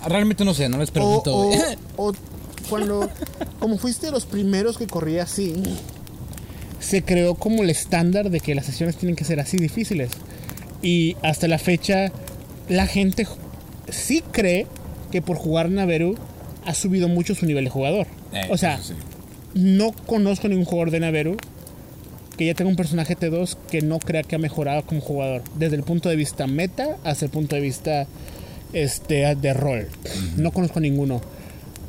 [0.06, 1.36] Realmente no sé, no les pregunto.
[1.36, 1.54] o,
[1.98, 2.14] o
[2.70, 3.10] cuando,
[3.60, 5.56] como fuiste de los primeros que corría así,
[6.80, 10.12] se creó como el estándar de que las sesiones tienen que ser así difíciles.
[10.82, 12.12] Y hasta la fecha,
[12.70, 13.28] la gente
[13.90, 14.68] sí cree
[15.12, 16.16] que por jugar Naveru
[16.66, 18.08] ha subido mucho su nivel de jugador.
[18.32, 18.94] Eh, o sea, sí.
[19.54, 21.38] no conozco ningún jugador de Naveru
[22.40, 25.44] que ya tenga un personaje T2 que no crea que ha mejorado como jugador.
[25.58, 28.08] Desde el punto de vista meta hasta el punto de vista
[28.72, 29.90] este, de rol.
[30.38, 31.20] No conozco ninguno.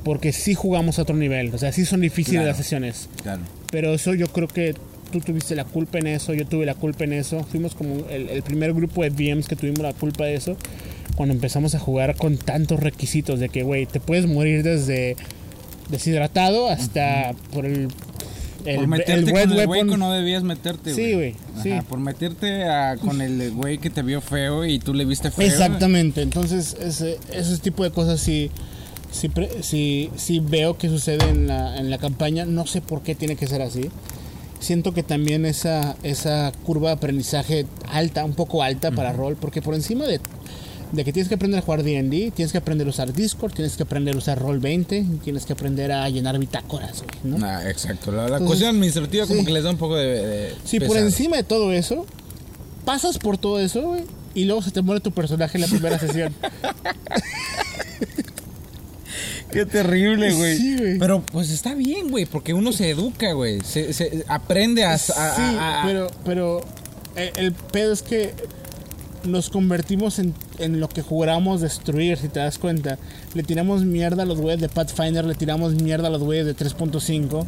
[0.03, 1.55] Porque sí jugamos a otro nivel.
[1.55, 2.49] O sea, sí son difíciles Claro.
[2.49, 3.09] las sesiones.
[3.23, 3.43] Claro.
[3.71, 4.75] Pero eso yo creo que
[5.13, 7.45] tú tuviste la culpa en eso, yo tuve la culpa en eso.
[7.45, 10.57] Fuimos como el, el primer grupo de DMs que tuvimos la culpa de eso.
[11.15, 15.15] Cuando empezamos a jugar con tantos requisitos de que, güey, te puedes morir desde
[15.91, 17.87] deshidratado hasta por el,
[18.65, 21.73] el, por el meterte red con el güey que no debías meterte, Sí, güey, sí.
[21.89, 25.47] Por meterte a- con el güey que te vio feo y tú le viste feo.
[25.47, 28.51] Exactamente, entonces ese, ese tipo de cosas sí,
[29.11, 29.31] sí,
[29.63, 33.37] sí, sí veo que sucede en la, en la campaña, no sé por qué tiene
[33.37, 33.91] que ser así.
[34.61, 39.63] Siento que también esa, esa curva de aprendizaje alta, un poco alta para rol, porque
[39.63, 40.21] por encima de,
[40.93, 43.77] de que tienes que aprender a jugar D&D, tienes que aprender a usar Discord, tienes
[43.77, 47.47] que aprender a usar Roll20, tienes que aprender a llenar bitácoras, güey, ¿no?
[47.47, 48.11] Ah, exacto.
[48.11, 49.47] La, la Entonces, cuestión administrativa como sí.
[49.47, 50.07] que les da un poco de...
[50.27, 52.07] de Si por encima de todo eso,
[52.85, 54.03] pasas por todo eso, güey,
[54.35, 56.35] y luego se te muere tu personaje en la primera sesión.
[59.53, 60.57] Qué terrible, güey.
[60.57, 60.99] Sí, güey.
[60.99, 63.61] Pero pues está bien, güey, porque uno se educa, güey.
[63.63, 64.93] Se, se aprende a...
[64.95, 66.61] a- sí, a- a- pero, pero
[67.17, 68.33] el, el pedo es que
[69.25, 72.99] nos convertimos en, en lo que juramos destruir, si te das cuenta.
[73.35, 76.57] Le tiramos mierda a los güeyes de Pathfinder, le tiramos mierda a los güeyes de
[76.57, 77.45] 3.5,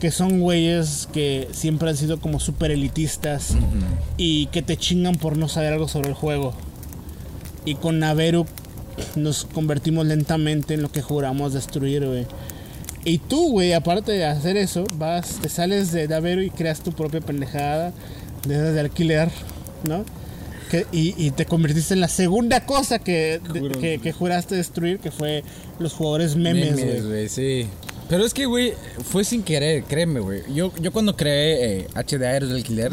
[0.00, 3.54] que son güeyes que siempre han sido como super elitistas
[4.16, 6.54] y que te chingan por no saber algo sobre el juego.
[7.64, 8.46] Y con Naveru
[9.16, 12.26] nos convertimos lentamente en lo que juramos destruir, güey.
[13.04, 16.92] Y tú, güey, aparte de hacer eso, vas, te sales de Naveru y creas tu
[16.92, 17.92] propia pendejada
[18.46, 19.28] de, de alquiler,
[19.88, 20.04] ¿no?
[20.72, 24.98] Que- y, y te convertiste en la segunda cosa que, de- que, que juraste destruir,
[25.00, 25.44] que fue
[25.78, 26.74] los jugadores memes.
[26.76, 27.66] Memes, güey, sí.
[28.08, 28.72] Pero es que, güey,
[29.04, 30.40] fue sin querer, créeme, güey.
[30.54, 32.92] Yo, yo cuando creé eh, HD Aéreos de Alquiler,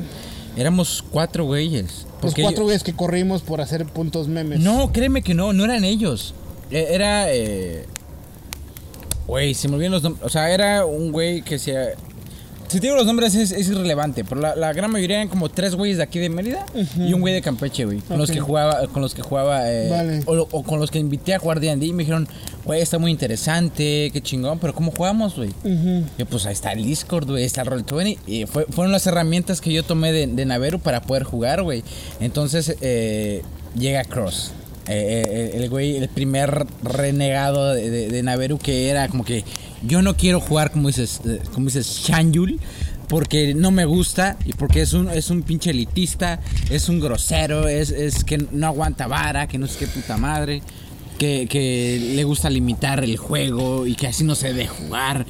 [0.57, 2.05] éramos cuatro güeyes.
[2.21, 4.59] Los cuatro güeyes que corrimos por hacer puntos memes.
[4.59, 6.33] No, créeme que no, no eran ellos.
[6.71, 7.33] E- Era.
[7.33, 7.85] eh,
[9.25, 10.25] Güey, se me olvidan los nombres.
[10.25, 11.95] O sea, era un güey que se.
[12.69, 15.49] Si te digo los nombres es, es irrelevante, pero la, la gran mayoría eran como
[15.49, 16.65] tres güeyes de aquí de Mérida
[16.97, 17.99] y un güey de Campeche, güey.
[18.01, 20.19] Con los que jugaba, con los que jugaba, eh, Vale.
[20.27, 22.27] o, o con los que invité a jugar D&D y me dijeron,
[22.65, 25.49] güey, está muy interesante, qué chingón, pero ¿cómo jugamos, güey?
[25.63, 26.03] Ujú.
[26.17, 28.17] Y pues ahí está el Discord, güey, está el Roll20.
[28.27, 31.83] Y fue- fueron las herramientas que yo tomé de, de Naveru para poder jugar, güey.
[32.19, 33.41] Entonces eh,
[33.75, 34.51] llega Cross.
[34.87, 39.43] Eh, eh, el güey, el primer renegado de, de, de Naveru que era como que
[39.83, 42.59] yo no quiero jugar como dices, eh, como dices Shanjul.
[43.07, 47.67] Porque no me gusta y porque es un, es un pinche elitista, es un grosero,
[47.67, 50.61] es, es que no aguanta vara, que no sé qué puta madre
[51.19, 55.27] que, que le gusta limitar el juego y que así no se debe jugar.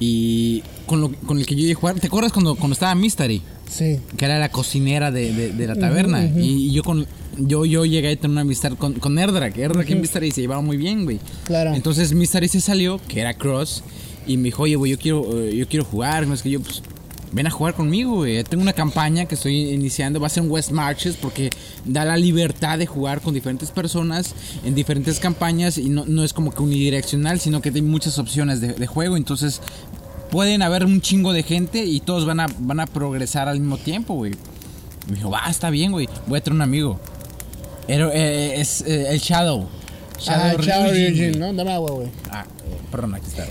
[0.00, 2.94] Y con, lo, con el que yo iba a jugar, ¿te acuerdas cuando, cuando estaba
[2.94, 3.40] Mystery?
[3.68, 4.00] Sí.
[4.16, 6.24] Que era la cocinera de, de- de la taberna.
[6.24, 7.06] y, y yo con
[7.40, 9.56] yo, yo llegué a tener una amistad con, con Erdrak.
[9.56, 11.20] Erdrak y Mystery se llevaban muy bien, güey.
[11.44, 11.72] Claro.
[11.74, 13.84] Entonces Mystery se salió, que era Cross,
[14.26, 16.26] y me dijo, oye, güey, yo quiero, eh, yo quiero jugar.
[16.26, 16.82] No es que yo, pues,
[17.30, 18.42] ven a jugar conmigo, güey.
[18.42, 21.50] Tengo una campaña que estoy iniciando, va a ser en West Marches, porque
[21.84, 26.32] da la libertad de jugar con diferentes personas en diferentes campañas y no, no es
[26.32, 29.16] como que unidireccional, sino que hay muchas opciones de, de juego.
[29.16, 29.60] Entonces,
[30.30, 33.78] pueden haber un chingo de gente y todos van a, van a progresar al mismo
[33.78, 34.32] tiempo, güey.
[35.08, 36.08] Me dijo, va, está bien, güey.
[36.26, 37.00] Voy a traer un amigo.
[37.86, 39.68] Era, eh, es eh, el Shadow.
[40.26, 41.40] Ah, Chao Ryujin, Ryujin, güey.
[41.40, 41.52] ¿no?
[41.54, 42.08] Dame agua, güey.
[42.30, 43.46] Ah, eh, perdón, aquí está.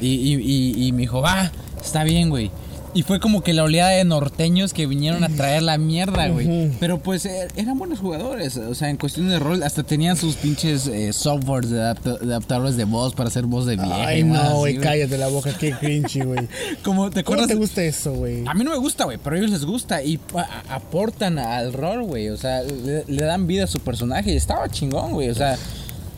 [0.00, 1.50] Y, y, y, y me dijo, va,
[1.82, 2.50] está bien, güey.
[2.94, 6.70] Y fue como que la oleada de norteños que vinieron a traer la mierda, güey.
[6.78, 8.56] Pero pues eh, eran buenos jugadores.
[8.56, 12.26] O sea, en cuestión de rol, hasta tenían sus pinches eh, softwares de, adapta- de
[12.26, 14.06] adaptadores de voz para hacer voz de vieja.
[14.06, 16.48] Ay, no, güey, cállate la boca, qué cringy, güey.
[16.84, 17.48] Como, ¿te ¿Cómo acuerdas?
[17.48, 18.44] te gusta eso, güey?
[18.46, 20.20] A mí no me gusta, güey, pero a ellos les gusta y
[20.68, 22.28] aportan al rol, güey.
[22.28, 25.30] O sea, le, le dan vida a su personaje y estaba chingón, güey.
[25.30, 25.56] O sea,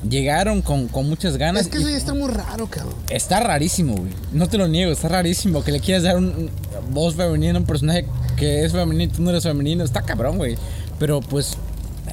[0.08, 1.62] llegaron con, con muchas ganas.
[1.62, 2.94] Es que eso ya está muy raro, cabrón.
[3.10, 4.12] Está rarísimo, güey.
[4.32, 5.62] No te lo niego, está rarísimo.
[5.64, 6.50] Que le quieras dar un, un-
[6.90, 8.06] voz femenina a un personaje
[8.36, 9.84] que es femenino y tú no eres femenino.
[9.84, 10.56] Está cabrón, güey.
[10.98, 11.54] Pero pues.
[12.08, 12.12] eh,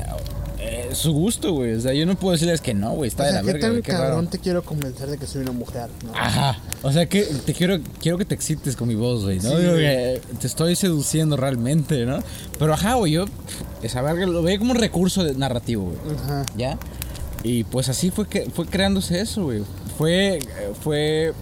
[0.60, 1.74] eh, su gusto, güey.
[1.74, 3.10] O sea, yo no puedo decirles que no, güey.
[3.10, 3.82] Está O de sea, la ¿qué verga, tan.
[3.82, 4.28] Qué cabrón raro.
[4.30, 5.90] te quiero convencer de que soy una mujer?
[6.06, 6.14] ¿no?
[6.16, 6.58] Ajá.
[6.82, 9.38] O sea, que te quiero, quiero que te excites con mi voz, güey.
[9.40, 9.50] ¿no?
[9.52, 10.20] Sí, Digo güey.
[10.40, 12.20] te estoy seduciendo realmente, ¿no?
[12.60, 13.14] Pero ajá, güey.
[13.14, 13.26] Yo.
[13.82, 16.16] Esa verga lo veía como un recurso de- narrativo, güey.
[16.18, 16.46] Ajá.
[16.58, 16.78] ¿Ya?
[17.44, 19.64] Y pues así fue que fue creándose eso, güey.
[19.98, 20.38] Fue.
[20.38, 20.42] eh,
[20.82, 21.34] Fue.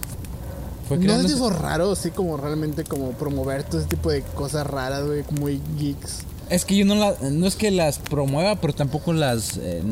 [0.88, 1.34] Fue ¿No es creándose.
[1.36, 5.60] eso raro, así como realmente como promover todo ese tipo de cosas raras, güey, muy
[5.78, 6.20] geeks?
[6.50, 9.82] Es que yo no la, no es que las promueva, pero tampoco las, eh,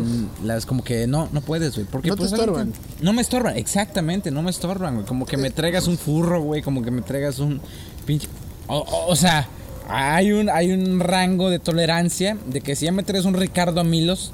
[0.44, 1.86] las como que no, no puedes, güey.
[1.86, 2.72] Porque No te pues, estorban.
[3.00, 5.06] No me estorban, exactamente, no me estorban, güey.
[5.06, 7.60] Como que me traigas un furro, güey, como que me traigas un
[8.04, 8.28] pinche...
[8.66, 9.48] O, o- o sea,
[9.88, 13.82] hay un, hay un rango de tolerancia de que si ya me traes un Ricardo
[13.84, 14.32] Milos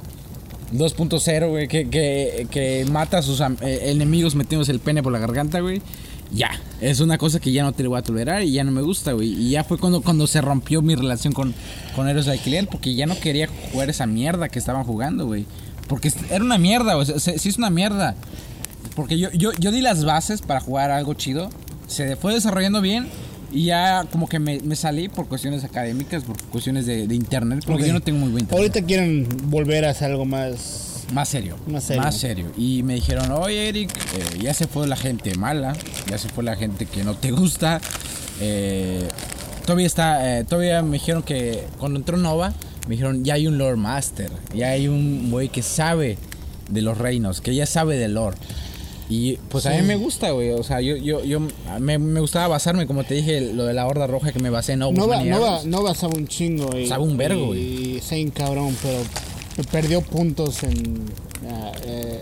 [0.73, 5.19] 2.0, güey, que, que, que mata a sus eh, enemigos metiéndose el pene por la
[5.19, 5.83] garganta, güey.
[6.33, 6.51] Ya,
[6.81, 9.13] es una cosa que ya no te voy a tolerar y ya no me gusta,
[9.13, 9.29] güey.
[9.29, 11.55] Y ya fue cuando, cuando se rompió mi relación con,
[11.95, 15.47] con Héroes de Alquiler, porque ya no quería jugar esa mierda que estaban jugando, güey.
[15.87, 18.17] Porque era una mierda, o sea, sí es una mierda.
[18.97, 21.51] Porque yo, yo, yo di las bases para jugar algo chido.
[21.87, 23.09] Se fue desarrollando bien.
[23.57, 27.63] Y ya como que me, me salí por cuestiones académicas, por cuestiones de, de internet.
[27.67, 27.89] Porque Ok.
[27.89, 28.59] yo no tengo muy buen internet.
[28.61, 31.05] Ahorita quieren volver a hacer algo más...
[31.13, 31.57] Más serio.
[31.69, 32.03] Más serio.
[32.03, 32.47] Más serio.
[32.57, 35.75] Y me dijeron, oye Eric, eh, ya se fue la gente mala,
[36.11, 37.81] ya se fue la gente que no te gusta.
[38.41, 39.09] eh,
[39.65, 42.53] todavía está, eh, todavía me dijeron que cuando entró Nova,
[42.89, 46.19] me dijeron, ya hay un Lord Master, ya hay un güey que sabe
[46.69, 48.37] de los reinos, que ya sabe de lore.
[49.09, 50.51] Y pues a mí me gusta, güey.
[50.51, 51.41] O sea, yo, yo, yo
[51.79, 54.73] me, me gustaba basarme, como te dije, lo de la Horda Roja que me basé
[54.73, 55.41] en Obus Maniaros.
[55.41, 56.77] Nova, Nova sabe un chingo.
[56.77, 58.99] Y, Sabe un vergo, Y Zane cabrón, pero
[59.71, 61.05] perdió puntos en...
[61.49, 62.21] ah, eh,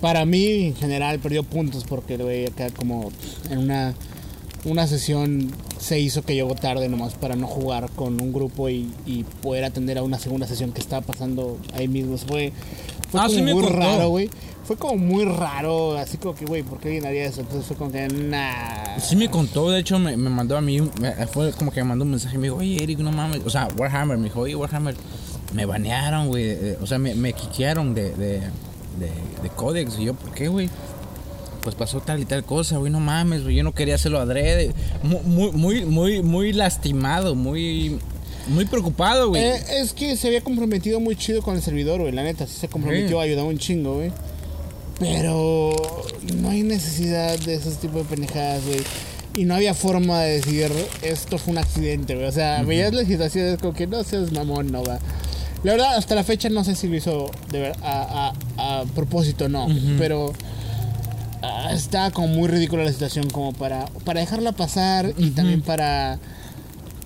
[0.00, 3.10] para mí, en general, perdió puntos porque, güey, acá como
[3.50, 3.94] en una,
[4.64, 8.90] una sesión se hizo que llegó tarde nomás para no jugar con un grupo y,
[9.06, 12.18] y poder atender a una segunda sesión que estaba pasando ahí mismo.
[12.18, 12.52] Fue,
[13.16, 13.78] fue Ah, como sí me muy contó.
[13.78, 14.30] raro, güey.
[14.64, 17.40] Fue como muy raro, así como que, güey, ¿por qué alguien haría eso?
[17.40, 18.98] Entonces fue como que, nah.
[18.98, 21.88] Sí me contó, de hecho me, me mandó a mí, me- fue como que me
[21.90, 24.56] mandó un mensaje, me dijo, oye Eric, no mames, o sea, Warhammer, me dijo, oye
[24.56, 24.96] Warhammer,
[25.54, 28.40] me banearon, güey, eh, o sea, me, me quiquearon de, de,
[28.98, 29.10] de,
[29.42, 30.68] de Codex, y yo, ¿por qué, güey?
[31.62, 34.74] Pues pasó tal y tal cosa, güey, no mames, güey, yo no quería hacerlo adrede,
[35.04, 37.98] muy, muy, muy, muy, muy lastimado, muy,
[38.48, 39.42] muy preocupado, güey.
[39.42, 42.12] Eh, es que se había comprometido muy chido con el servidor, güey.
[42.12, 44.12] La neta, sí se comprometió a ayudar un chingo, güey.
[44.98, 45.74] Pero
[46.36, 48.80] no hay necesidad de esos tipos de pendejadas, güey.
[49.34, 52.26] y no había forma de decir esto fue un accidente, güey.
[52.26, 54.98] O sea, veías la situación es como que no seas mamón, no va.
[55.62, 58.84] La verdad, hasta la fecha no sé si lo hizo de ver- a, a- a
[58.86, 59.66] propósito no,
[59.98, 60.32] pero
[61.42, 66.18] ah, está como muy ridícula la situación como para, para dejarla pasar y también para,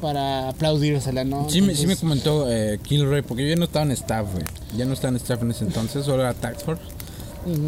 [0.01, 1.49] para aplaudírsela, ¿no?
[1.51, 4.33] Sí, me, sí me Entonces, comentó eh, Kilroy, porque yo ya no estaba en staff,
[4.33, 4.45] güey.
[4.77, 6.83] Ya no estaba en staff en ese entonces, solo era Tax Force.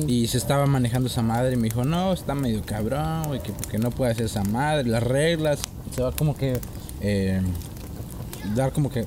[0.07, 3.53] Y se estaba manejando esa madre y me dijo, no, está medio cabrón, güey, que
[3.53, 5.61] porque no puede hacer esa madre, las reglas.
[5.95, 6.59] Se va como que...
[7.01, 7.41] eh,
[8.55, 9.07] dar como que...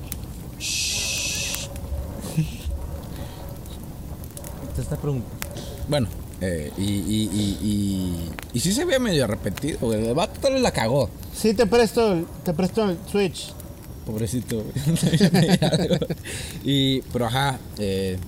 [4.74, 5.36] Te está preguntando.
[5.88, 6.08] Bueno,
[6.40, 10.06] eh, y, y, y, y, sí se veía medio arrepentido, güey.
[10.06, 11.08] El vato tal vez la cagó.
[11.34, 13.52] Sí, te presto, el- te presto el Switch.
[14.04, 14.62] Pobrecito.
[14.62, 15.48] güey.
[16.64, 18.18] y, pero ajá, eh,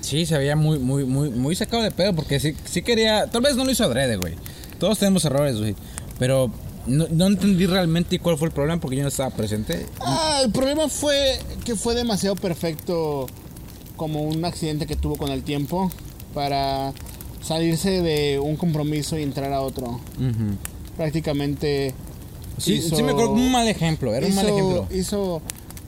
[0.00, 3.42] sí, se veía muy, muy, muy, muy sacado de pedo porque sí, sí quería, tal
[3.42, 4.34] vez no lo hizo adrede, güey.
[4.78, 5.74] Todos tenemos errores, güey.
[6.18, 6.50] Pero
[6.86, 9.86] no, no entendí realmente cuál fue el problema porque yo no estaba presente.
[10.00, 13.26] Ah, el problema fue que fue demasiado perfecto
[13.96, 15.90] como un accidente que tuvo con el tiempo
[16.34, 16.92] para
[17.46, 19.86] salirse de un compromiso y entrar a otro.
[20.18, 20.56] Ujú.
[20.96, 21.94] Prácticamente
[22.58, 24.86] Sí, hizo- sí me acuerdo, un mal ejemplo, era un mal hizo- ejemplo.
[24.96, 25.42] Hizo,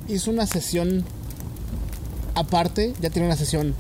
[0.09, 1.05] hizo una sesión
[2.35, 3.75] aparte, ya tiene una sesión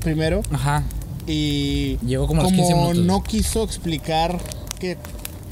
[0.00, 0.82] primero Ajá,
[1.26, 2.98] y Llegó como a los 15 minutos.
[3.04, 4.38] no quiso explicar
[4.78, 4.96] que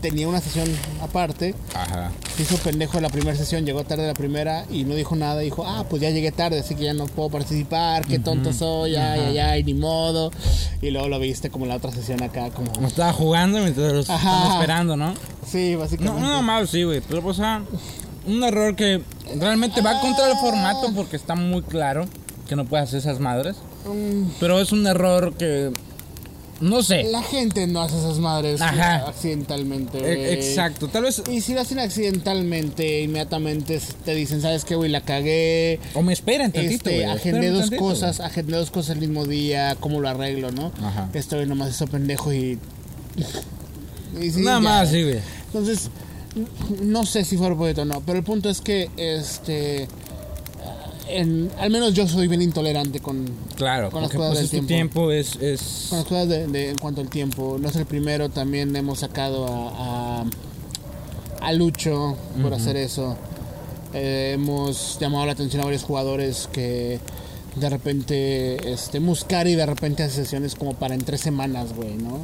[0.00, 0.68] tenía una sesión
[1.02, 2.10] aparte, ajá.
[2.38, 5.40] Se hizo pendejo la primera sesión, llegó tarde la primera y no dijo nada.
[5.40, 8.94] Dijo, ah, pues ya llegué tarde, así que ya no puedo participar, qué tonto soy,
[8.94, 10.30] ay, ay, ay, ni modo.
[10.80, 12.70] Y luego lo viste como en la otra sesión acá, como...
[12.86, 15.14] Estaba jugando mientras los estaban esperando, ¿no?
[15.50, 16.20] Sí, No, básicamente.
[16.20, 17.00] no, mal, sí, güey.
[17.00, 17.62] Pero, pues, ah,
[18.24, 19.02] un error que
[19.36, 22.06] realmente va contra el formato porque está muy claro
[22.48, 23.56] que no puedes hacer esas madres.
[23.84, 25.72] Mm, Pero es un error que.
[26.60, 27.04] No sé.
[27.04, 29.06] la gente no hace esas madres Ajá.
[29.08, 29.98] accidentalmente.
[29.98, 30.32] E-.
[30.34, 30.88] Exacto.
[30.88, 31.22] Tal vez.
[31.30, 34.90] Y si lo hacen accidentalmente, inmediatamente te dicen, ¿sabes qué, güey?
[34.90, 35.78] La cagué.
[35.94, 39.76] O me esperan tantito, Este, agendé dos tantito, cosas, agendé dos cosas el mismo día,
[39.78, 40.72] ¿cómo lo arreglo, no?
[40.82, 41.10] Ajá.
[41.12, 42.58] Güey nomás hizo pendejo y...
[43.16, 44.44] y sí, güey.
[44.44, 44.60] Nada ya.
[44.60, 45.18] más, sí, güey.
[45.46, 45.90] Entonces,
[46.82, 49.88] no sé si fue propósito o no, pero el punto es que, este...
[51.08, 53.24] En, al menos yo soy bien intolerante con,
[53.56, 53.90] Claro.
[53.90, 55.36] Con las cosas pues del tu tiempo, es.
[55.36, 55.86] es...
[55.88, 57.56] con las cosas de, de- en cuanto al tiempo.
[57.60, 60.24] No es el primero, también hemos sacado a, a,
[61.40, 63.16] a Lucho por hacer eso.
[63.94, 67.00] Eh, hemos llamado la atención a varios jugadores que
[67.56, 72.20] de repente, este, Muscari de repente hace sesiones como para en tres semanas, güey, ¿no?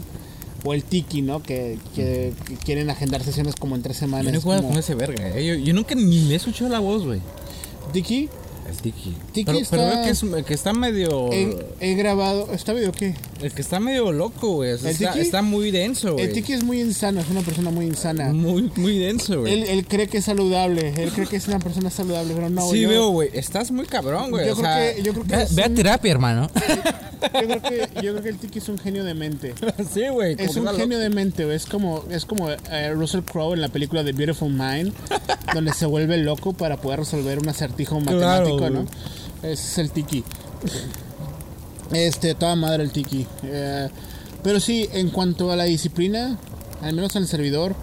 [0.63, 1.43] O el Tiki, ¿no?
[1.43, 4.27] Que, que- que quieren agendar sesiones como en tres semanas.
[4.27, 5.45] Yo no he jugado como- con ese verga, eh.
[5.47, 7.21] Yo, yo nunca ni le he escuchado la voz, güey.
[7.93, 8.29] Tiki,
[8.69, 9.15] El Tiki.
[9.33, 11.33] Tiki pero, pero está- veo que, es, el que está medio.
[11.33, 12.49] he, he grabado.
[12.53, 13.15] ¿Está video qué?
[13.43, 14.73] El que está medio loco, güey.
[14.73, 15.25] o sea, ¿El está, Tiki?
[15.25, 16.25] está muy denso, güey.
[16.27, 18.33] El Tiki es muy insano, es una persona muy insana.
[18.33, 19.53] Muy, muy denso, güey.
[19.53, 22.71] Él, él cree que es saludable, él cree que es una persona saludable, pero no,
[22.71, 23.31] sí, yo, veo, güey.
[23.33, 24.47] Estás muy cabrón, güey.
[24.47, 26.51] Yo o creo sea, que- yo creo que ve, es ve a terapia, hermano.
[27.23, 29.55] yo creo que yo creo que el Tiki es un genio de mente.
[29.95, 30.37] sí, güey.
[30.39, 30.99] Es un genio loco.
[30.99, 31.57] de mente, güey.
[31.57, 34.93] es como es como eh, Russell Crowe en la película de Beautiful Mind,
[35.55, 38.54] donde se vuelve loco para poder resolver un acertijo matemático, Claro,
[39.43, 40.25] es el Tiki.
[41.93, 43.27] Este, toda madre el Tiki.
[43.45, 43.89] Eh,
[44.43, 46.39] pero sí, en cuanto a la disciplina,
[46.83, 47.75] al menos en el servidor,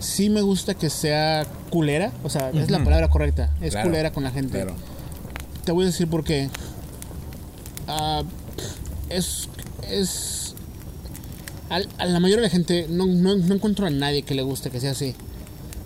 [0.00, 4.12] sí me gusta que sea culera, o sea, es la palabra correcta, es Claro, culera
[4.12, 4.52] con la gente.
[4.62, 4.74] Claro.
[5.64, 6.48] Te voy a decir por qué.
[7.88, 8.22] Ah,
[9.08, 9.48] es.
[9.90, 10.54] Es.
[11.68, 14.42] al- a la mayoría de la gente no, no, no encuentro a nadie que le
[14.42, 15.14] guste que sea así.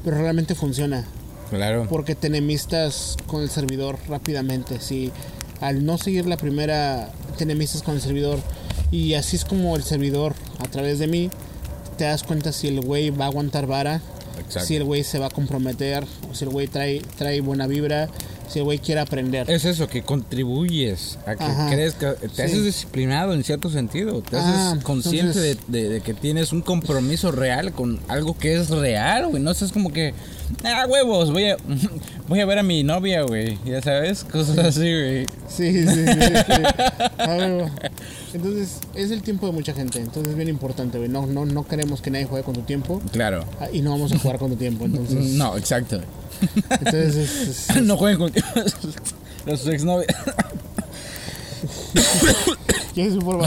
[0.04, 1.04] Pero realmente funciona.
[1.50, 1.86] Claro.
[1.88, 4.80] Porque te enemistas con el servidor rápidamente.
[4.80, 5.12] Si
[5.60, 8.38] al no seguir la primera, te enemistas con el servidor.
[8.90, 11.30] Y así es como el servidor, a través de mí,
[11.96, 14.00] te das cuenta si el güey va a aguantar vara.
[14.38, 14.66] Exacto.
[14.66, 16.04] Si el güey se va a comprometer.
[16.30, 18.08] O si el güey trae, trae buena vibra.
[18.58, 19.48] Güey quiere aprender.
[19.48, 21.70] Es eso, que contribuyes a que Ajá.
[21.70, 22.42] crezca, te Sí.
[22.42, 26.52] haces disciplinado en cierto sentido, te Ah, haces consciente entonces- de, de- de que tienes
[26.52, 30.12] un compromiso real con algo que es real, güey, no es como que,
[30.64, 31.56] ah, huevos, voy a,
[32.28, 35.26] voy a ver a mi novia, güey, ya sabes, cosas así, güey.
[35.48, 35.94] Sí, sí, sí.
[36.04, 36.62] sí.
[37.18, 37.70] A ver,
[38.32, 39.98] entonces, es el tiempo de mucha gente.
[40.00, 41.10] Entonces, es bien importante, güey.
[41.10, 43.00] No, no, no queremos que nadie juegue con tu tiempo.
[43.12, 43.44] Claro.
[43.60, 44.84] ah, Y no vamos a jugar con tu tiempo.
[44.86, 46.00] Entonces, No, exacto.
[46.70, 48.32] Entonces es- es- no jueguen con
[49.46, 50.06] los exnovios.
[52.94, 53.46] ¿Quieres un polvo.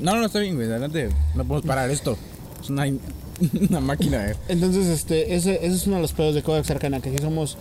[0.00, 1.10] No, no, está bien, güey, adelante.
[1.34, 2.16] No podemos parar esto.
[2.62, 2.84] Es una,
[3.68, 4.36] una máquina, eh.
[4.48, 7.56] Entonces, este, ese, ese es uno de los pedos de Codex Arcana, que sí somos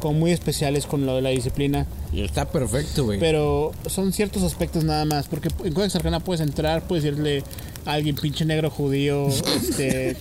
[0.00, 1.86] como muy especiales con lo de la disciplina.
[2.12, 3.18] Y está perfecto, güey.
[3.18, 5.26] Pero son ciertos aspectos nada más.
[5.28, 7.42] Porque en Codex Arcana puedes entrar, puedes decirle
[7.86, 10.16] alguien pinche negro judío, este...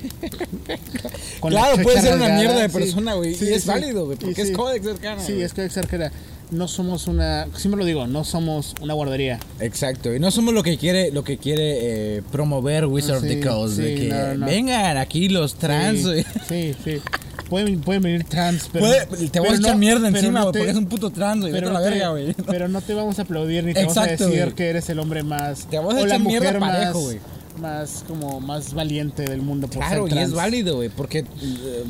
[1.40, 3.36] con la Claro, puede ser una mierda de persona, güey.
[3.36, 3.68] Sí, es sí.
[3.68, 4.54] válido, güey, porque es sí.
[4.54, 5.22] códex cercano.
[5.26, 6.12] Sí, es que cercana.
[6.52, 9.40] No somos una, siempre lo digo, no somos una guardería.
[9.60, 13.40] Exacto, y no somos lo que quiere, lo que quiere eh, promover Wizard of the
[13.40, 14.46] Coast, de sí, que no, no.
[14.46, 16.26] vengan aquí los trans, Sí, güey.
[16.48, 17.02] sí, sí.
[17.50, 18.86] Pueden, pueden venir trans, pero.
[18.86, 21.52] Puede- te voy a echar no- mierda encima, güey, porque es un puto trans, güey.
[21.52, 22.34] Pero la no te- verga, güey.
[22.48, 25.00] Pero no te vamos a aplaudir ni te Exacto, vamos a decir que eres el
[25.00, 25.68] hombre más.
[25.68, 27.20] Te vamos a o la echar mierda mujer parejo, más, güey.
[27.60, 31.26] Más como más valiente del mundo por Claro, ser y es válido, güey, porque,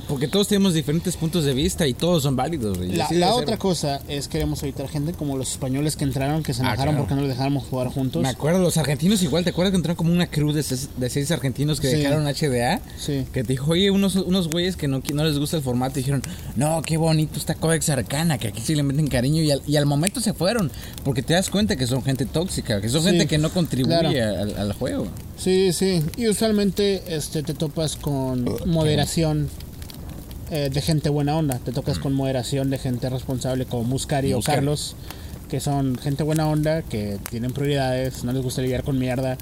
[0.07, 2.91] porque todos tenemos diferentes puntos de vista y todos son válidos, güey.
[2.93, 3.57] La, otra ser.
[3.57, 6.97] cosa es queremos evitar gente como los españoles que entraron, que se Ah, enojaron claro.
[6.99, 8.21] porque no los dejáramos jugar juntos.
[8.21, 11.09] Me acuerdo, los argentinos igual, ¿te acuerdas que entraron como una cruz de seis, de
[11.09, 11.97] seis argentinos que Sí.
[11.97, 12.81] dejaron HDA?
[12.97, 13.25] Sí.
[13.33, 15.95] Que te dijo, oye, unos, unos güeyes que no, que no les gusta el formato
[15.95, 16.21] dijeron,
[16.55, 19.75] no, qué bonito está Codex Arcana, que aquí sí le meten cariño y al, y
[19.77, 20.71] al momento se fueron,
[21.03, 23.99] porque te das cuenta que son gente tóxica, que son Sí, gente que no contribuye
[23.99, 24.09] claro.
[24.41, 25.07] al, al juego.
[25.37, 26.03] Sí, sí.
[26.17, 29.49] Y usualmente este, te topas con moderación
[30.51, 31.59] eh, de gente buena onda.
[31.59, 34.41] Te tocas con moderación de gente responsable como Muscari o.
[34.41, 34.95] Carlos,
[35.49, 39.37] que son gente buena onda, que tienen prioridades, no les gusta lidiar con mierda.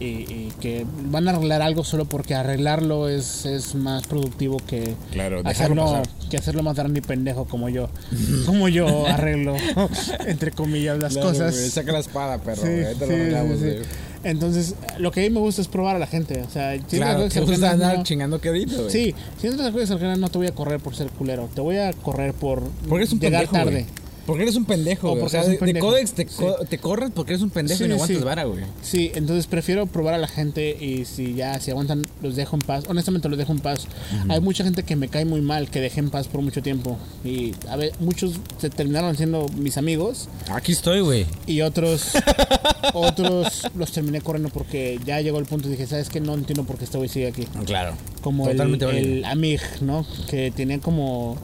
[0.00, 4.94] Y, y que van a arreglar algo solo porque arreglarlo es, es más productivo que
[5.10, 6.08] Claro, hacerlo, pasar.
[6.30, 7.88] que hacerlo más grande y pendejo como yo.
[8.46, 9.56] como yo arreglo,
[10.28, 11.56] entre comillas, las cosas.
[11.56, 13.88] saca la espada, perro, Sí, güey, te lo sí, arreglamos, sí, sí.
[14.24, 16.40] Entonces, lo que a mí me gusta es probar a la gente.
[16.42, 18.90] O sea, si Claro, te gusta Arcana, andar no- chingando quedito, güey.
[18.90, 21.48] Sí, si entras a Codex Arcana no te voy a correr por ser culero.
[21.54, 23.86] Te voy a correr por Porque eres un llegar pendejo, tarde.
[24.28, 25.18] Porque eres un pendejo, güey.
[25.18, 25.86] O porque sea, un de, de pendejo.
[25.88, 26.34] Codex te, Sí.
[26.36, 28.22] co- te corres porque eres un pendejo y Sí, no aguantas sí.
[28.24, 28.64] vara, güey.
[28.82, 32.60] Sí, entonces prefiero probar a la gente y si ya, si aguantan, los dejo en
[32.62, 32.84] paz.
[32.88, 33.86] Honestamente los dejo en paz.
[34.28, 36.98] Hay mucha gente que me cae muy mal, que dejé en paz por mucho tiempo.
[37.24, 41.26] Y a ver, muchos se terminaron siendo mis amigos Aquí estoy, güey.
[41.46, 42.12] y otros
[42.94, 46.20] otros los terminé corriendo porque ya llegó el punto y dije, ¿sabes qué?
[46.20, 47.44] No entiendo por qué este güey sigue aquí.
[47.66, 47.94] Claro.
[48.20, 50.06] como Totalmente el, el Amig, ¿no?
[50.30, 51.36] Que tenía como...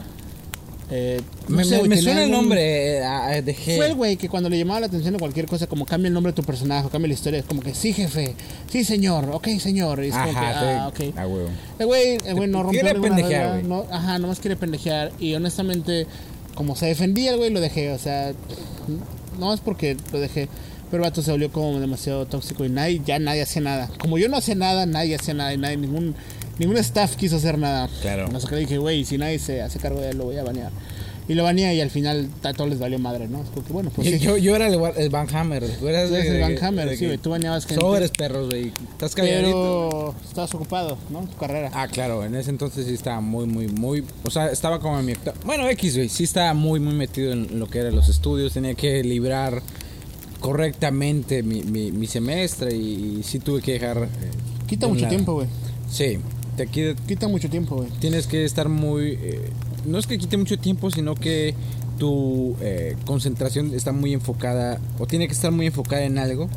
[0.96, 3.76] eh, no Me, sé, me- suena el nombre eh, de G.
[3.76, 6.14] Fue el güey que cuando le llamaba la atención a cualquier cosa, como cambia el
[6.14, 8.36] nombre de tu personaje, cambia la historia, es como que sí, jefe,
[8.70, 9.96] sí, señor, ok, señor.
[9.96, 11.08] Como que, Ajá, ah, sí.
[11.08, 11.14] ok.
[11.18, 11.48] Ah, huevo.
[11.80, 13.64] El güey, el güey no rompió Quiere pendejear, güey.
[13.64, 15.10] no, ajá, nomás quiere pendejear.
[15.18, 16.06] Y honestamente,
[16.54, 18.32] como se defendía el güey, lo dejé, o sea,
[19.40, 20.48] no es porque lo dejé.
[20.90, 23.90] Pero el vato se volvió como demasiado tóxico y nadie, ya nadie hacía nada.
[23.98, 26.14] Como yo no hacía nada, nadie hacía nada y nadie, ningún,
[26.58, 27.88] ningún staff quiso hacer nada.
[28.02, 28.28] Claro.
[28.28, 30.44] No sé qué dije, güey, si nadie se hace cargo de él, lo voy a
[30.44, 30.70] banear.
[31.26, 33.40] Y lo baneé y al final a todos les valió madre, ¿no?
[33.42, 34.18] Es como que, bueno, pues sí.
[34.18, 35.64] Yo, yo era el, el Van Hammer.
[35.64, 37.80] ¿te acuerdas Tú eres de- el Van Hammer, de sí, güey, tú baneabas gente.
[37.80, 38.72] Sobres, perros, güey.
[38.92, 39.88] Estás calladito.
[40.12, 41.20] Pero estabas ocupado, ¿no?
[41.20, 41.70] Tu carrera.
[41.72, 44.04] Ah, claro, en ese entonces sí estaba muy, muy, muy.
[44.22, 45.12] O sea, estaba como en mi.
[45.46, 46.10] Bueno, X, güey.
[46.10, 48.52] Sí estaba muy, muy metido en lo que eran los estudios.
[48.52, 49.62] Tenía que librar
[50.40, 53.96] correctamente mi, mi, mi semestre y, sí tuve que dejar.
[54.04, 54.08] eh,
[54.66, 55.46] Quita mucho tiempo, güey.
[55.90, 56.18] Sí,
[56.56, 57.88] te quita- Quita mucho tiempo, güey.
[58.00, 59.18] tienes que estar muy...
[59.20, 59.50] eh,
[59.86, 61.54] no es que quite mucho tiempo, sino que
[61.98, 66.48] tu eh, concentración está muy enfocada, o tiene que estar muy enfocada en algo.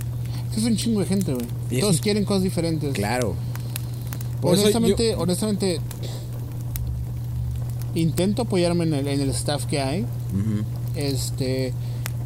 [0.55, 1.45] Es un chingo de gente, güey.
[1.81, 2.93] Todos un- quieren cosas diferentes.
[2.93, 3.35] Claro.
[4.41, 5.79] Por Honestamente, honestamente,
[7.95, 10.05] intento apoyarme en el, en el staff que hay,
[10.95, 11.73] este,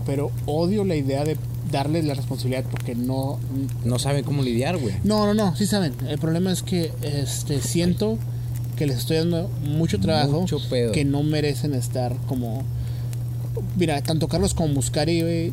[0.06, 1.38] pero odio la idea de
[1.72, 3.40] darles la responsabilidad porque no,
[3.86, 4.96] No saben cómo lidiar, güey.
[5.04, 5.94] no, no, no, sí saben.
[6.08, 8.18] El problema es que, este, siento
[8.78, 10.92] que les estoy dando mucho trabajo Mucho pedo.
[10.92, 12.64] que no merecen estar como,
[13.78, 15.52] mira, tanto Carlos como Muscari, güey,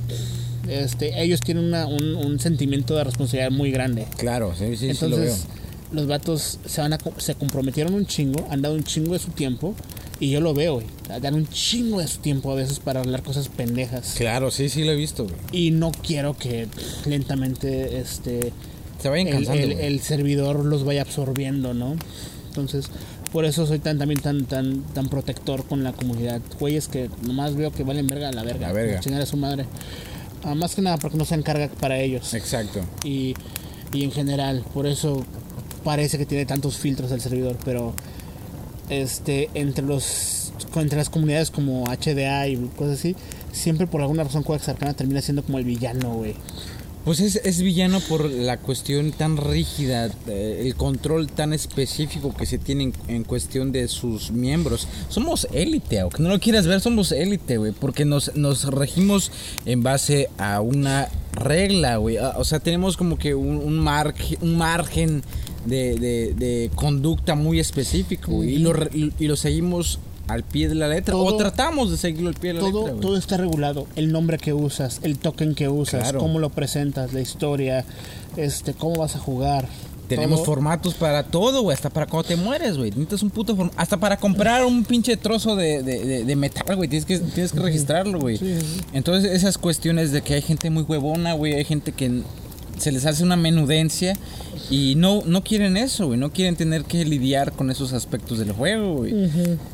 [0.69, 4.07] este, ellos tienen una- un, un sentimiento de responsabilidad muy grande.
[4.17, 5.25] Claro, sí, sí, sí lo veo.
[5.27, 5.47] Entonces,
[5.93, 9.31] los vatos se van a se comprometieron un chingo, han dado un chingo de su
[9.31, 9.75] tiempo
[10.21, 10.87] y yo lo veo, güey.
[11.21, 14.15] Dan un chingo de tiempo a veces para hablar cosas pendejas.
[14.17, 15.37] Claro, sí, sí lo he visto, güey.
[15.53, 16.69] Y no quiero que
[17.07, 18.53] lentamente este
[19.01, 19.63] Se vayan cansando.
[19.79, 21.97] el- servidor los vaya absorbiendo, ¿no?
[22.49, 22.87] Entonces,
[23.33, 26.41] por eso soy tan también tan tan tan protector con la comunidad.
[26.59, 28.69] Güeyes que nomás veo que valen verga a la verga.
[28.69, 29.01] La verga.
[29.01, 29.67] Chingar a su madre.
[30.43, 32.81] Ah, más que nada porque no sean carga para ellos Exacto.
[33.05, 33.35] y,
[33.93, 35.25] y en general por eso
[35.83, 37.93] parece que tiene tantos filtros el servidor pero
[38.89, 43.17] este entre los entre las comunidades como HDA y cosas así
[43.53, 46.35] siempre por alguna razón Codex Arcana termina siendo como el villano güey
[47.05, 52.45] Pues es, es villano por la cuestión tan rígida, eh, el control tan específico que
[52.45, 54.87] se tiene en, cuestión de sus miembros.
[55.09, 59.31] Somos élite, aunque no lo quieras ver, somos élite, güey, porque nos, nos regimos
[59.65, 62.19] en base a una regla, güey.
[62.19, 65.23] Ah, O sea, tenemos como que un, un, marge- un margen
[65.69, 70.89] de, de- de conducta muy específico y, lo, y lo seguimos al pie de la
[70.89, 72.91] letra o tratamos de seguirlo al pie de la Todo, letra.
[72.93, 73.01] güey.
[73.01, 73.87] todo está regulado.
[73.97, 76.19] El nombre que usas, el token que usas, Claro.
[76.21, 77.85] cómo lo presentas, la historia,
[78.37, 79.69] este, cómo vas a jugar.
[80.07, 80.47] Tenemos todo.
[80.47, 81.75] formatos para todo, güey.
[81.75, 82.91] Hasta para cuando te mueres, güey.
[82.91, 83.77] Necesitas un puto formato.
[83.79, 86.89] Hasta para comprar un pinche trozo de, de- de- de metal, güey.
[86.89, 88.39] Tienes que, tienes que registrarlo, güey.
[88.39, 88.81] Sí, sí.
[88.95, 91.55] Entonces, esas cuestiones de que hay gente muy huevona, güey.
[91.55, 92.23] Hay gente que
[92.79, 94.15] se les hace una menudencia
[94.71, 96.19] y no, no quieren eso, güey.
[96.19, 99.15] No quieren tener que lidiar con esos aspectos del juego, güey.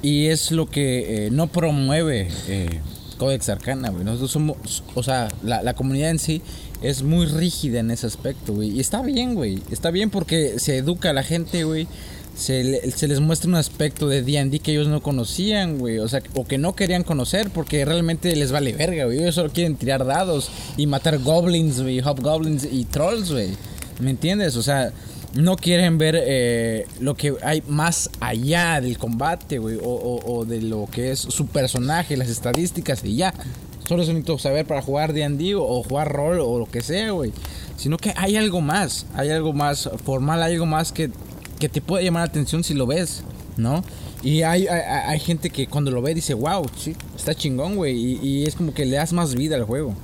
[0.03, 2.81] Y es lo que eh, no promueve eh,
[3.19, 4.05] Codex Arcana, güey.
[4.05, 6.43] Nosotros somos, o sea, la, la comunidad en sí
[6.83, 8.71] es muy rígida en ese aspecto, güey.
[8.71, 9.61] Y está bien, güey.
[9.71, 11.89] Está bien porque se educa a la gente, güey.
[12.37, 15.99] Se, le- se les muestra un aspecto de D&D que ellos no conocían, güey.
[15.99, 19.19] O sea, o que no querían conocer porque realmente les vale verga, güey.
[19.21, 22.01] Ellos solo quieren tirar dados y matar goblins, güey.
[22.01, 23.51] Hobgoblins y trolls, güey.
[24.01, 24.57] ¿Me entiendes?
[24.57, 24.93] O sea,
[25.35, 30.45] no quieren ver eh, lo que hay más allá del combate, güey, o, o- o
[30.45, 33.33] de lo que es su personaje, las estadísticas y ya.
[33.87, 37.11] Solo eso necesito saber para jugar D&D o, o jugar rol o lo que sea,
[37.11, 37.33] güey.
[37.77, 41.11] Sino que hay algo más, hay algo más formal, hay algo más que,
[41.59, 43.23] que te puede llamar la atención si lo ves,
[43.57, 43.85] ¿no?
[44.23, 48.19] Y hay, hay, gente que cuando lo ve dice, wow, sí, está chingón, güey.
[48.23, 49.95] Y, es como que le das más vida al juego,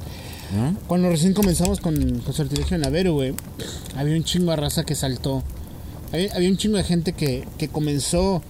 [0.54, 0.76] ¿no?
[0.86, 3.34] Cuando recién comenzamos con, con Sortilegio en Averu, güey,
[3.96, 5.42] había un chingo de raza que saltó.
[6.12, 8.42] Había, había un chingo de gente que, que comenzó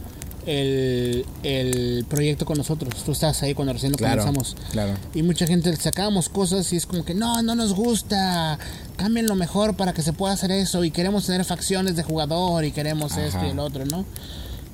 [0.51, 3.05] el, el proyecto con nosotros.
[3.05, 4.57] Tú estabas ahí cuando recién lo Claro, comenzamos.
[4.73, 4.95] claro.
[5.15, 8.59] Y mucha gente sacábamos cosas y es como que no, no nos gusta.
[8.97, 10.83] Cambien lo mejor para que se pueda hacer eso.
[10.85, 14.05] Y queremos tener facciones de jugador y queremos esto y el otro, ¿no?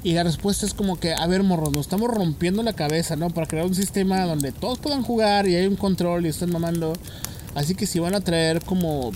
[0.03, 3.29] Y la respuesta es como que, a ver, morros, nos estamos rompiendo la cabeza, ¿no?
[3.31, 6.95] Para crear un sistema donde todos puedan jugar y hay un control y estén mamando.
[7.57, 9.09] Así que si van a traer como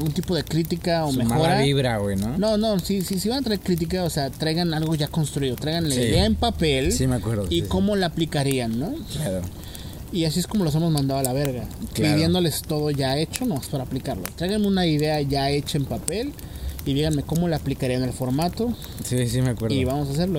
[0.00, 1.38] un tipo de crítica o Su mejora.
[1.40, 2.38] mala vibra, güey, ¿no?
[2.38, 5.56] No, no, si, si, si van a traer crítica, o sea, traigan algo ya construido,
[5.56, 6.00] traigan la Sí.
[6.02, 7.46] idea en papel Sí, me acuerdo.
[7.50, 8.94] y sí, cómo la aplicarían, ¿no?
[9.12, 9.42] Claro.
[10.12, 11.64] Y así es como los hemos mandado a la verga.
[11.92, 12.14] Claro.
[12.14, 14.22] Pidiéndoles todo ya hecho, no, es para aplicarlo.
[14.36, 16.32] Tráiganme una idea ya hecha en papel
[16.86, 18.72] y díganme cómo la aplicaría en el formato
[19.04, 19.74] Sí, sí, me acuerdo.
[19.74, 20.38] y vamos a hacerlo.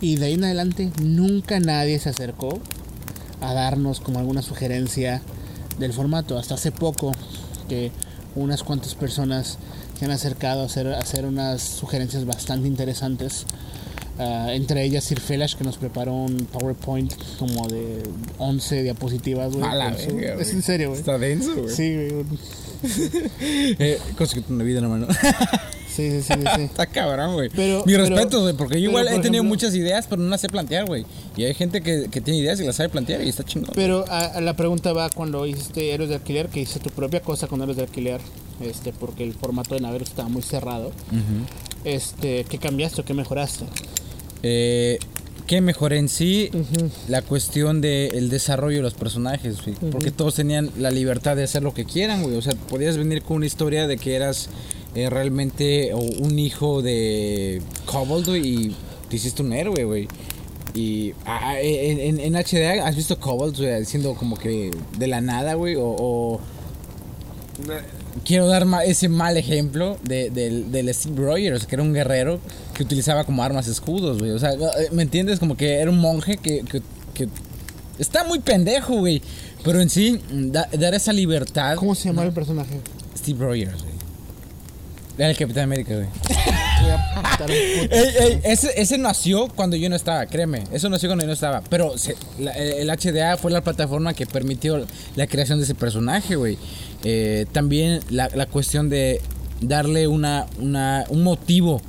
[0.00, 2.58] Y de ahí en adelante nunca nadie se acercó
[3.42, 5.20] a darnos como alguna sugerencia
[5.78, 6.38] del formato.
[6.38, 7.12] Hasta hace poco
[7.68, 7.90] que
[8.34, 9.58] unas cuantas personas
[9.98, 13.46] se han acercado a hacer, a hacer unas sugerencias bastante interesantes.
[14.18, 18.02] Ah, entre ellas Sir Felash que nos preparó un PowerPoint como de
[18.38, 19.64] 11 diapositivas, güey.
[20.40, 21.00] Es en serio, güey.
[21.00, 21.74] Está denso, güey.
[21.74, 22.24] Sí, güey.
[23.42, 25.08] Eh, cosa que una vida, hermano.
[25.96, 26.62] Sí, sí, sí.
[26.62, 27.50] Está cabrón, güey.
[27.86, 30.40] Mi respeto, güey, porque yo pero, igual he tenido ejemplo- muchas ideas, pero no las
[30.40, 31.06] sé plantear, güey.
[31.36, 33.70] Y hay gente que, que tiene ideas y las sabe plantear y está chingón.
[33.74, 37.20] Pero a, a la pregunta va cuando hiciste Héroes de Alquiler, que hice tu propia
[37.20, 38.20] cosa con Héroes de Alquiler,
[38.60, 40.92] este, porque el formato de Naveros estaba muy cerrado.
[41.84, 43.64] Este, ¿qué cambiaste o qué mejoraste?
[44.42, 44.98] Eh,
[45.46, 46.50] ¿Qué mejoré en sí?
[47.06, 49.76] La cuestión del desarrollo de los personajes, güey.
[49.92, 52.34] Porque todos tenían la libertad de hacer lo que quieran, güey.
[52.36, 54.48] O sea, podías venir con una historia de que eras
[54.96, 58.76] eh, realmente un hijo de Kobold, güey, y
[59.08, 60.08] te hiciste un héroe, güey.
[60.74, 65.20] Y ah, en, en- en HDA, ¿has visto Kobolds, güey, siendo como que de la
[65.20, 65.76] nada, güey?
[65.76, 66.40] O, o-
[68.24, 72.40] Quiero dar ese mal ejemplo de, del, del Steve Rogers, que era un guerrero
[72.74, 74.30] que utilizaba como armas escudos, güey.
[74.32, 74.50] O sea,
[74.92, 75.38] ¿me entiendes?
[75.38, 76.82] Como que era un monje que, que,
[77.14, 77.28] que
[77.98, 79.22] está muy pendejo, güey.
[79.64, 81.76] Pero en sí, da- dar esa libertad.
[81.76, 82.80] ¿Cómo se llamaba el personaje?
[83.16, 83.95] Steve Rogers, güey.
[85.18, 86.08] Era el Capitán América, güey.
[87.48, 90.64] Ey, ey, ese, ese nació cuando yo no estaba, créeme.
[90.72, 91.62] Eso nació cuando yo no estaba.
[91.68, 94.84] Pero se- la- el HDA fue la plataforma que permitió
[95.16, 96.58] la creación de ese personaje, güey.
[97.04, 99.20] Eh, también la, la cuestión de
[99.60, 101.80] darle una, una, un motivo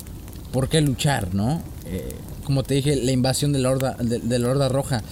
[0.51, 1.61] por qué luchar, ¿no?
[1.86, 5.03] Eh, como te dije, la invasión de la Horda, de, de la horda Roja.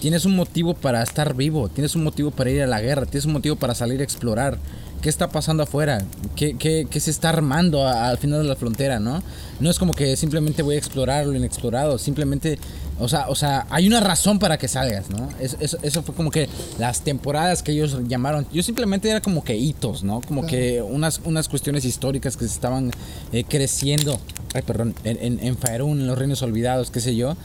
[0.00, 3.24] Tienes un motivo para estar vivo, tienes un motivo para ir a la guerra, tienes
[3.26, 4.58] un motivo para salir a explorar.
[5.04, 6.02] ¿Qué está pasando afuera?
[6.34, 9.22] ¿Qué, qué, qué se está armando al final de la frontera, no?
[9.60, 12.58] No es como que simplemente voy a explorar lo inexplorado, simplemente,
[12.98, 15.28] o sea, o sea hay una razón para que salgas, ¿no?
[15.38, 16.48] Es- Eso, eso fue como que
[16.78, 20.22] las temporadas que ellos llamaron, yo simplemente era como que hitos, ¿no?
[20.22, 22.90] Como que unas, unas cuestiones históricas que se estaban
[23.30, 24.18] eh, creciendo,
[24.54, 27.36] ay, perdón, en, en, en Faerun, en los reinos olvidados, qué sé yo,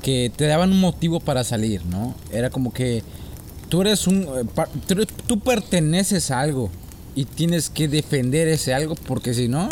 [0.00, 2.14] que te daban un motivo para salir, ¿no?
[2.32, 3.02] Era como que
[3.68, 6.70] tú eres un eh, tú perteneces a algo
[7.14, 9.68] y tienes que defender ese algo porque si no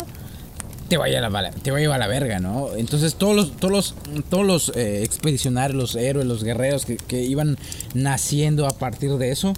[0.89, 2.75] te vaya a la bala- te va a llevar a la verga, ¿no?
[2.75, 3.95] Entonces todos los todos los
[4.29, 7.57] todos los eh, expedicionarios, los héroes, los guerreros que, que iban
[7.93, 9.53] naciendo a partir de eso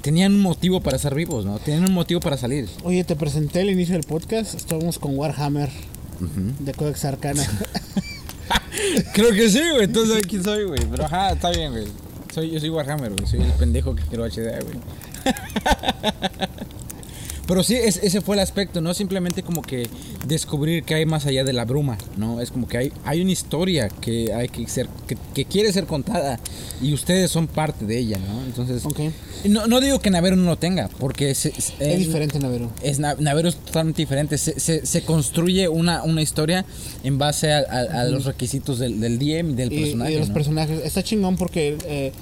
[0.00, 1.58] tenían un motivo para ser vivos, ¿no?
[1.60, 2.68] Tenían un motivo para salir.
[2.82, 4.54] Oye, te presenté al inicio del podcast.
[4.54, 5.70] Estábamos con Warhammer
[6.58, 7.44] de Codex Arcana.
[9.14, 9.84] Creo que sí, güey.
[9.84, 10.80] Entonces, quién soy, güey.
[10.90, 11.84] Pero ajá, está bien, güey.
[12.34, 13.26] Soy, yo soy Warhammer, güey.
[13.28, 14.76] Soy el pendejo que quiero HDA, güey.
[17.46, 18.94] Pero sí, es- ese fue el aspecto, ¿no?
[18.94, 19.88] Simplemente como que
[20.26, 22.40] descubrir que hay más allá de la bruma, ¿no?
[22.40, 25.86] Es como que hay, hay una historia que hay que ser, que, que quiere ser
[25.86, 26.38] contada
[26.80, 28.42] y ustedes son parte de ella, ¿no?
[28.44, 29.00] Entonces, Ok.
[29.44, 32.70] no, no digo que Navero no lo tenga, porque es, es, Es diferente, Navero.
[32.80, 34.38] es Na- Navero es totalmente diferente.
[34.38, 36.64] Se, se, se construye una, una historia
[37.02, 40.12] en base a, a- a los requisitos del, del DM del Y, y personaje.
[40.12, 40.34] de los ¿no?
[40.34, 40.80] personajes.
[40.84, 42.12] Está chingón porque eh,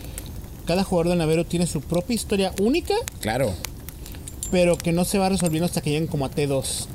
[0.70, 3.52] cada jugador de Navero tiene su propia historia única, Claro.
[4.52, 6.86] pero que no se va resolviendo hasta que lleguen como a T2.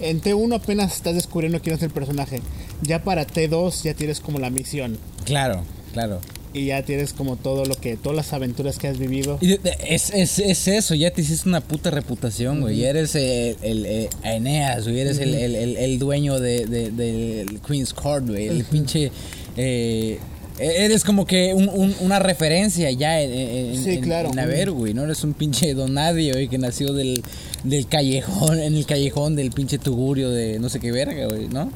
[0.00, 2.42] En T1 apenas estás descubriendo quién es el personaje.
[2.82, 4.98] Ya para T2 ya tienes como la misión.
[5.24, 5.62] Claro,
[5.94, 6.20] claro.
[6.52, 9.38] Y ya tienes como todo lo que, todas las aventuras que has vivido.
[9.40, 9.58] Y
[9.88, 12.76] es, es, es eso, ya te hiciste una puta reputación, güey.
[12.78, 15.00] Ya eres el, el, eh, Aeneas, güey.
[15.00, 18.48] Eres el, el, el, el dueño de, de- del Queen's Court, güey.
[18.48, 19.10] El pinche.
[19.56, 20.18] eh,
[20.58, 24.30] eres como que un- un- una referencia ya en, en, Sí, en- claro.
[24.30, 24.94] en Naver, güey.
[24.94, 27.22] No eres un pinche don nadie, güey, que nació del,
[27.64, 31.70] del callejón, en el callejón del pinche tugurio de no sé qué verga, güey, ¿no?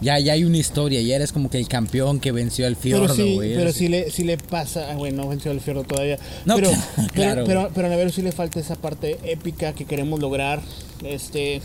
[0.00, 3.06] Ya, ya hay una historia, ya eres como que el campeón que venció al Pero
[3.06, 3.54] fiordo, sí, güey.
[3.54, 6.18] pero sí le, sí le pasa, ah, bueno, no venció el fierro todavía.
[6.44, 6.70] No, pero,
[7.12, 7.72] claro, pero, pero, güey.
[7.72, 10.60] pero a Navero sí le falta esa parte épica que queremos lograr.
[11.04, 11.60] Este,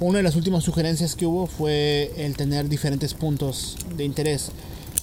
[0.00, 4.52] una de las últimas sugerencias que hubo fue el tener diferentes puntos de interés.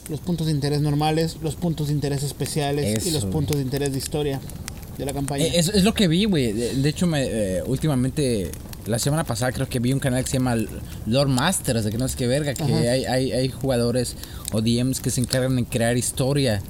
[0.10, 3.34] Los puntos de interés normales, los puntos de interés especiales y los güey.
[3.34, 4.40] puntos de interés de historia
[4.98, 5.46] de la campaña.
[5.46, 6.52] Eh, Es, es lo que vi, güey.
[6.52, 8.52] De, de hecho, me, eh, últimamente,
[8.86, 10.56] la semana pasada creo que vi un canal que se llama
[11.06, 14.16] Lord Masters, de que no sé qué verga, que hay, hay, hay jugadores
[14.52, 16.62] o DMs que se encargan de crear historia,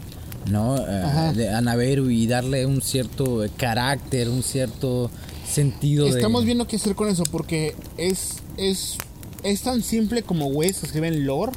[0.49, 0.75] ¿no?
[0.75, 1.33] Ajá.
[1.33, 5.09] de Anaveru y darle un cierto carácter, un cierto
[5.49, 6.11] sentido de...
[6.11, 8.97] Estamos viendo qué hacer con eso porque es, es,
[9.43, 11.51] es tan simple como güeyes que escriben lore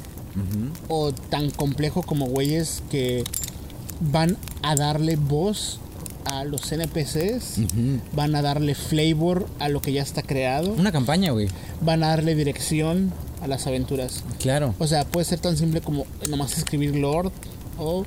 [0.87, 3.23] o tan complejo como güeyes que
[3.99, 5.79] van a darle voz
[6.25, 7.59] a los NPCs,
[8.13, 11.47] van a darle flavor a lo que ya está creado, Una campaña, güey.
[11.81, 13.11] van a darle dirección
[13.41, 14.23] a las aventuras.
[14.39, 14.73] Claro.
[14.79, 17.29] O sea, puede ser tan simple como nomás escribir lore
[17.77, 18.05] o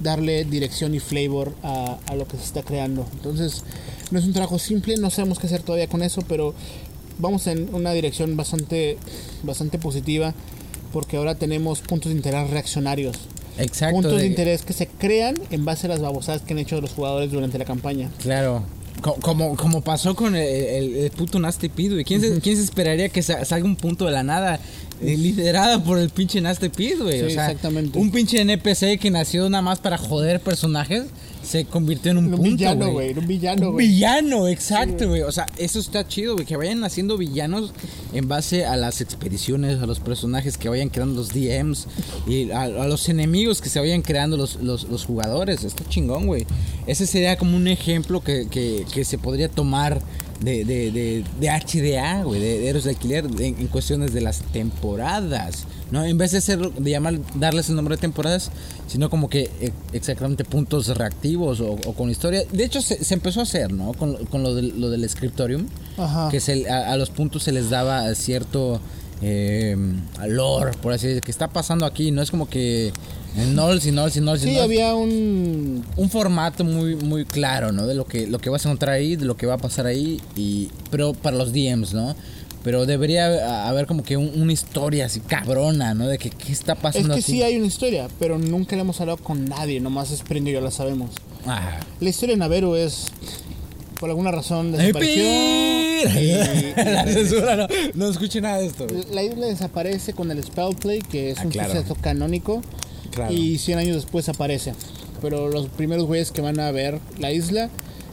[0.00, 3.04] darle dirección y flavor a, a lo que se está creando.
[3.14, 3.64] Entonces,
[4.12, 6.54] no es un trabajo simple, no sabemos qué hacer todavía con eso, pero
[7.18, 8.96] vamos en una dirección bastante,
[9.42, 10.32] bastante positiva
[10.92, 13.16] porque ahora tenemos puntos de interés reaccionarios.
[13.58, 13.94] Exacto.
[13.96, 16.80] puntos de, de- interés que se crean en base a las babosadas que han hecho
[16.80, 18.08] los jugadores durante la campaña.
[18.22, 18.62] Claro.
[19.02, 21.68] Co- Como, como pasó con el, el- el puto Nasty.
[21.68, 24.58] ¿Quién, se, quién se esperaría que sa- salga un punto de la nada
[25.00, 27.20] eh, liderada por el pinche Nasty Pid, güey?
[27.20, 27.98] Sí, o sea, exactamente.
[27.98, 31.04] Un pinche NPC que nació nada más para joder personajes
[31.48, 33.18] se convirtió en un, Un punto, villano, güey.
[33.18, 33.86] Un villano, güey.
[33.86, 35.22] villano, exacto, güey.
[35.22, 36.44] O sea, eso está chido, güey.
[36.44, 37.72] Que vayan haciendo villanos
[38.12, 41.86] en base a las expediciones, a los personajes que vayan creando los DMs
[42.26, 45.64] y a, a los enemigos que se vayan creando los, los, los jugadores.
[45.64, 46.46] Está chingón, güey.
[46.86, 50.02] Ese sería como un ejemplo que, que, que se podría tomar
[50.40, 54.40] de, de, de, de HDA, güey, de, Héroes de Alquiler en, en cuestiones de las
[54.52, 55.64] temporadas.
[55.90, 56.04] ¿no?
[56.04, 58.50] En vez de ser, de llamar, darles el nombre de temporadas,
[58.86, 62.44] sino como que eh, exactamente puntos reactivos o, o con historia.
[62.52, 63.92] De hecho, se, se empezó a hacer, ¿no?
[63.94, 65.66] Con, con lo, del, lo del scriptorium,
[65.96, 66.28] Ajá.
[66.30, 68.80] que se, a, a los puntos se les daba cierto
[69.22, 69.76] eh,
[70.26, 72.10] lore, por así decirlo, que está pasando aquí.
[72.10, 72.92] No es como que
[73.38, 74.62] si no, si no, si Sí, no.
[74.62, 77.86] había un Un formato muy, muy claro, ¿no?
[77.86, 79.86] De lo que, lo que vas a encontrar ahí, de lo que va a pasar
[79.86, 82.14] ahí, y, pero para los DMs, ¿no?
[82.64, 86.08] Pero debería haber como que un- una historia así cabrona, ¿no?
[86.08, 87.32] De que qué está Es pasando que aquí.
[87.32, 90.60] sí hay una historia, pero nunca le hemos hablado con nadie, nomás Sprint y yo
[90.60, 91.10] la sabemos.
[91.46, 91.78] Ah.
[92.00, 93.06] La historia de Naveru es,
[94.00, 95.22] por alguna razón, ¡Ay, desapareció.
[95.22, 95.98] y-
[96.78, 98.86] y La censura, no, no escuché nada de esto.
[99.12, 101.72] la isla desaparece con el Spellplay, que es Ah, un claro.
[101.74, 102.60] suceso canónico,
[103.12, 103.32] Claro.
[103.32, 104.72] y 100 años después aparece.
[105.20, 107.70] Pero los primeros güeyes que van a ver la isla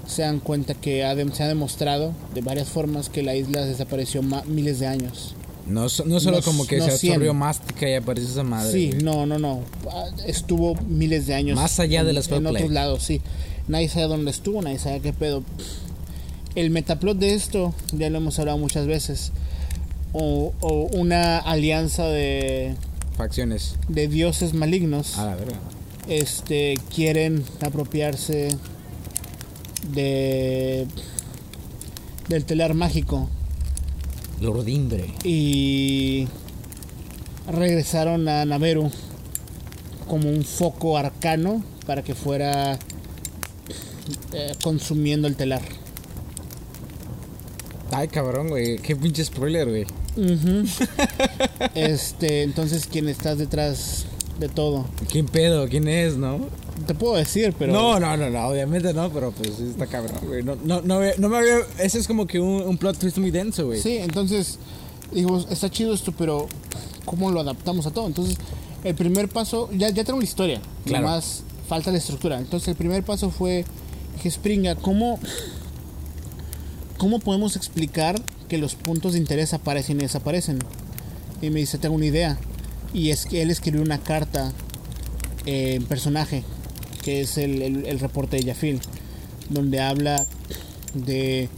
[0.08, 3.66] se dan cuenta que ha de- se ha demostrado de varias formas que la isla
[3.66, 5.36] desapareció miles de años.
[5.68, 8.72] No, no solo No- como que no se absorbió mástica y apareció esa madre.
[8.72, 9.04] Sí, güey.
[9.04, 9.62] no, no, no.
[9.92, 11.56] Ah, Estuvo miles de años.
[11.56, 13.22] Más allá en, del En otros lados, sí.
[13.68, 15.44] Nadie sabe dónde estuvo, nadie sabe qué pedo.
[16.54, 19.32] El metaplot de esto, ya lo hemos hablado muchas veces.
[20.14, 22.76] O, o una alianza de,
[23.18, 23.76] Facciones.
[23.88, 25.18] de dioses malignos.
[25.18, 25.58] A la verga.
[26.08, 28.50] Este quieren apropiarse
[29.94, 30.88] de
[32.28, 33.30] del telar mágico
[34.42, 35.06] Lordimbre.
[35.24, 36.28] y
[37.48, 38.92] regresaron a Naveru
[40.08, 42.78] como un foco arcano para que fuera
[44.34, 45.62] eh, consumiendo el telar.
[47.92, 48.78] Ay, cabrón, güey.
[48.80, 49.86] Qué pinche spoiler, güey.
[51.76, 54.06] Este, entonces, ¿quién estás detrás
[54.40, 54.86] de todo?
[55.12, 55.68] ¿Quién pedo?
[55.68, 56.40] ¿Quién es, no?
[56.88, 57.72] Te puedo decir, pero.
[57.74, 60.44] No, no, no, no, obviamente no, pero pues está cabrón, güey.
[60.44, 61.60] No, no, no, me- no me había...
[61.80, 63.82] Ese es como que un, un plot twist muy denso, güey.
[63.82, 64.60] Sí, entonces,
[65.12, 66.48] digo, está chido esto, pero
[67.06, 68.08] ¿cómo lo adaptamos a todo?
[68.08, 68.38] Entonces,
[68.84, 71.08] el primer paso, ya, ya tengo la historia, Claro.
[71.08, 72.38] más falta la estructura.
[72.40, 73.64] Entonces, el primer paso fue
[74.22, 75.18] que Springa, ¿cómo,
[76.98, 80.60] ¿cómo podemos explicar que los puntos de interés aparecen y desaparecen?
[81.42, 82.38] Y me dice, tengo una idea.
[82.94, 84.52] Y es que él escribió una carta
[85.46, 86.44] eh, en personaje,
[87.04, 88.80] que es el, el- el reporte de Yafil,
[89.50, 90.26] donde habla
[90.94, 91.50] de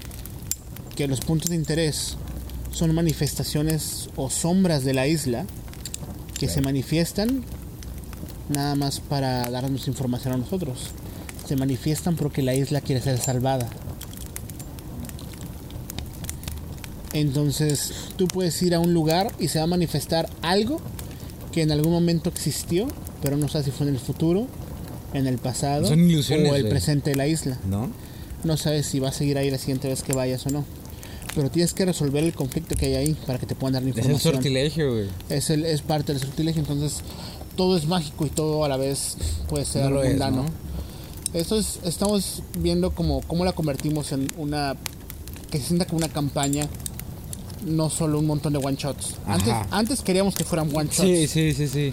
[0.96, 2.18] que los puntos de interés
[2.72, 5.46] son manifestaciones o sombras de la isla
[6.38, 7.44] que se manifiestan
[8.50, 10.92] nada más para darnos información a nosotros.
[11.48, 13.70] Se manifiestan porque la isla quiere ser salvada.
[17.14, 20.80] Entonces tú puedes ir a un lugar y se va a manifestar algo
[21.52, 22.88] que en algún momento existió,
[23.22, 24.48] pero no sabes si fue en el futuro,
[25.14, 26.72] en el pasado Son ilusiones, o el güey.
[26.72, 27.90] presente de la isla ¿No?
[28.44, 30.66] no sabes si vas a seguir ahí la siguiente vez que vayas o no.
[31.36, 33.90] Pero tienes que resolver el conflicto que hay ahí para que te puedan dar la
[33.90, 34.34] Es el información.
[34.36, 35.08] sortilegio, güey.
[35.30, 37.02] Es, el, es parte del sortilegio, entonces
[37.56, 40.44] todo es mágico y todo a la vez puede ser No lo es, mundano.
[40.44, 40.50] ¿no?
[41.34, 44.76] Esto es, estamos viendo como cómo la convertimos en una
[45.52, 46.68] que se sienta como una campaña,
[47.66, 49.16] no solo un montón de one shots.
[49.26, 51.08] Antes, antes queríamos que fueran one shots.
[51.08, 51.92] Sí, sí, sí, sí.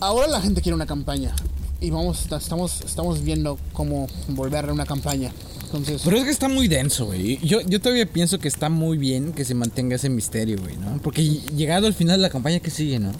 [0.00, 1.34] Ahora la gente quiere una campaña
[1.80, 5.32] y vamos estamos estamos viendo cómo volverla una campaña.
[5.64, 7.38] Entonces, Pero es que está muy denso, güey.
[7.38, 11.00] Yo, yo todavía pienso que está muy bien que se mantenga ese misterio, güey, ¿no?
[11.02, 13.12] Porque llegado al final de la campaña, ¿qué sigue, no?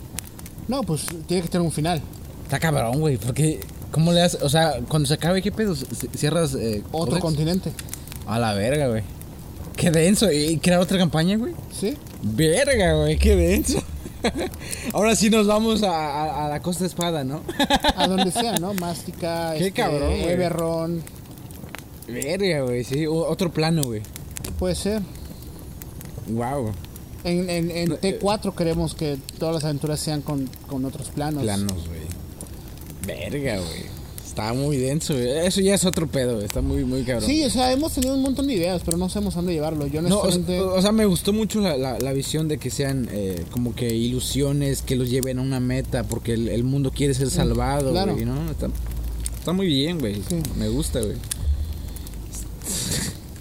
[0.68, 2.00] no, pues tiene que tener un final.
[2.44, 3.60] Está cabrón, güey, porque...
[3.90, 4.40] ¿Cómo le haces?
[4.42, 5.76] O sea, cuando se acabe, ¿qué pedo?
[6.16, 7.20] ¿Cierras eh, Otro Codex?
[7.20, 7.72] continente.
[8.26, 9.02] A la verga, güey.
[9.76, 10.30] Qué denso.
[10.30, 11.54] ¿Y crear otra campaña, güey?
[11.72, 11.96] ¿Sí?
[12.22, 13.82] Verga, güey, qué denso.
[14.92, 17.42] Ahora sí nos vamos a, a- a la Costa Espada, ¿no?
[17.96, 18.72] A donde sea, ¿no?
[18.74, 20.28] Mástica, Qué este, cabrón, güey.
[20.28, 21.02] Eberron.
[22.06, 23.06] Verga, güey, sí.
[23.06, 24.02] O- otro plano, güey.
[24.58, 25.02] Puede ser.
[26.28, 26.72] Wow.
[27.24, 28.18] En, en, en No, eh.
[28.20, 31.42] T4 queremos que todas las aventuras sean con, con otros planos.
[31.42, 32.00] Planos, güey.
[33.06, 34.01] Verga, güey.
[34.32, 35.12] Está muy denso.
[35.12, 36.40] Eso ya es otro pedo.
[36.40, 37.28] Está muy, muy cabrón.
[37.28, 39.86] Sí, o sea, hemos tenido un montón de ideas, pero no sabemos a dónde llevarlo.
[39.86, 43.44] Yo No, o, sea, me gustó mucho la, la- la visión de que sean eh,
[43.50, 47.28] como que ilusiones que los lleven a una meta porque el, el mundo quiere ser
[47.28, 48.14] salvado, claro.
[48.14, 48.50] güey, ¿no?
[48.50, 48.68] Está,
[49.38, 50.14] está muy bien, güey.
[50.26, 50.36] Sí.
[50.56, 51.16] Me gusta, güey.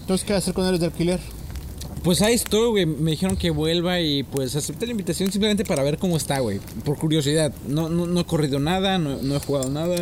[0.01, 1.21] Entonces, ¿qué hacer con héroes de alquiler?
[2.03, 2.85] Pues ahí estoy, güey.
[2.85, 6.59] Me dijeron que vuelva y pues acepté la invitación simplemente para ver cómo está, güey.
[6.83, 7.53] Por curiosidad.
[7.65, 9.95] No, no, no he corrido nada, no, no he jugado nada.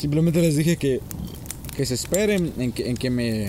[0.00, 1.00] Simplemente les dije que,
[1.76, 3.48] que se esperen, en que, en que me...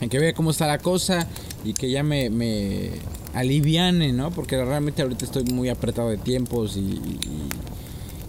[0.00, 1.26] En que vea cómo está la cosa
[1.64, 2.90] y que ya me, me
[3.32, 4.30] aliviane, ¿no?
[4.30, 6.80] Porque realmente ahorita estoy muy apretado de tiempos y,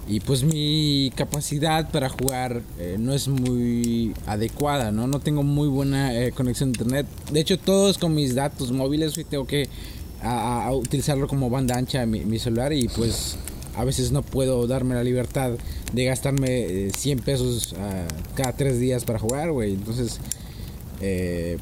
[0.09, 5.05] y- pues mi capacidad para jugar eh, no es muy adecuada, ¿no?
[5.07, 7.05] No tengo muy buena eh, conexión a internet.
[7.33, 9.67] De hecho, todos con mis datos móviles, güey, tengo que
[10.71, 13.35] utilizarlo como banda ancha mi, mi celular y pues
[13.77, 15.51] a veces no puedo darme la libertad
[15.93, 18.05] de gastarme eh, 100 pesos ah,
[18.35, 19.73] cada tres días para jugar, güey.
[19.73, 20.19] Entonces,
[21.01, 21.57] eh,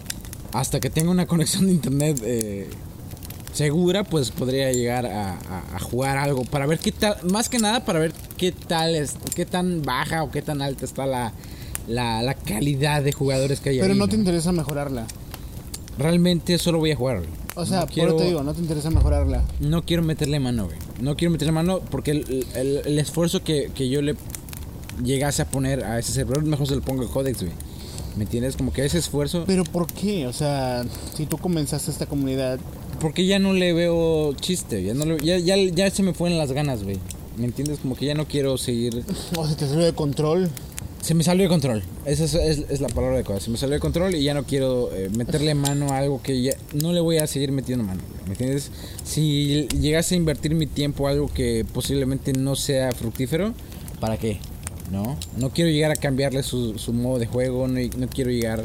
[0.54, 2.68] hasta que tenga una conexión de internet eh,
[3.54, 7.60] segura, pues podría llegar a, a- a jugar algo para ver qué tal, más que
[7.60, 11.34] nada para ver qué tal es, qué tan baja o qué tan alta está la,
[11.88, 15.06] la, la calidad de jugadores que hay Pero ahí, no te interesa mejorarla.
[15.98, 17.22] Realmente solo voy a jugar.
[17.56, 19.44] O sea, no por quiero, eso te digo, no te interesa mejorarla.
[19.60, 20.78] no quiero meterle mano, güey.
[21.00, 24.16] No quiero meterle mano porque el, el- el esfuerzo que, que yo le
[25.04, 27.54] llegase a poner a ese servidor, mejor se lo pongo a Codex, güey.
[28.18, 28.56] ¿Me entiendes?
[28.56, 29.44] Como que ese esfuerzo...
[29.46, 30.26] Pero ¿por qué?
[30.28, 30.86] O sea,
[31.16, 32.60] si tú comenzaste esta comunidad,
[33.02, 36.38] Porque ya no le veo chiste, ya, no le- ya, ya, ya se me fueron
[36.38, 36.98] las ganas, güey.
[37.38, 37.80] ¿Me entiendes?
[37.80, 39.04] Como que ya no quiero seguir...
[39.38, 40.50] o se te salió de control,
[41.02, 41.84] Se me salió de control.
[42.06, 43.40] Esa es, la palabra adecuada.
[43.40, 46.42] Se me salió de control y ya no quiero eh, meterle mano a algo que
[46.42, 48.02] ya no le voy a seguir metiendo mano.
[48.26, 48.72] ¿Me entiendes?
[49.04, 53.54] Si llegase a invertir mi tiempo a algo que posiblemente no sea fructífero,
[54.00, 54.40] ¿para qué?
[54.92, 55.18] ¿No?
[55.38, 58.64] No quiero llegar a cambiarle su, modo de juego, no, no quiero llegar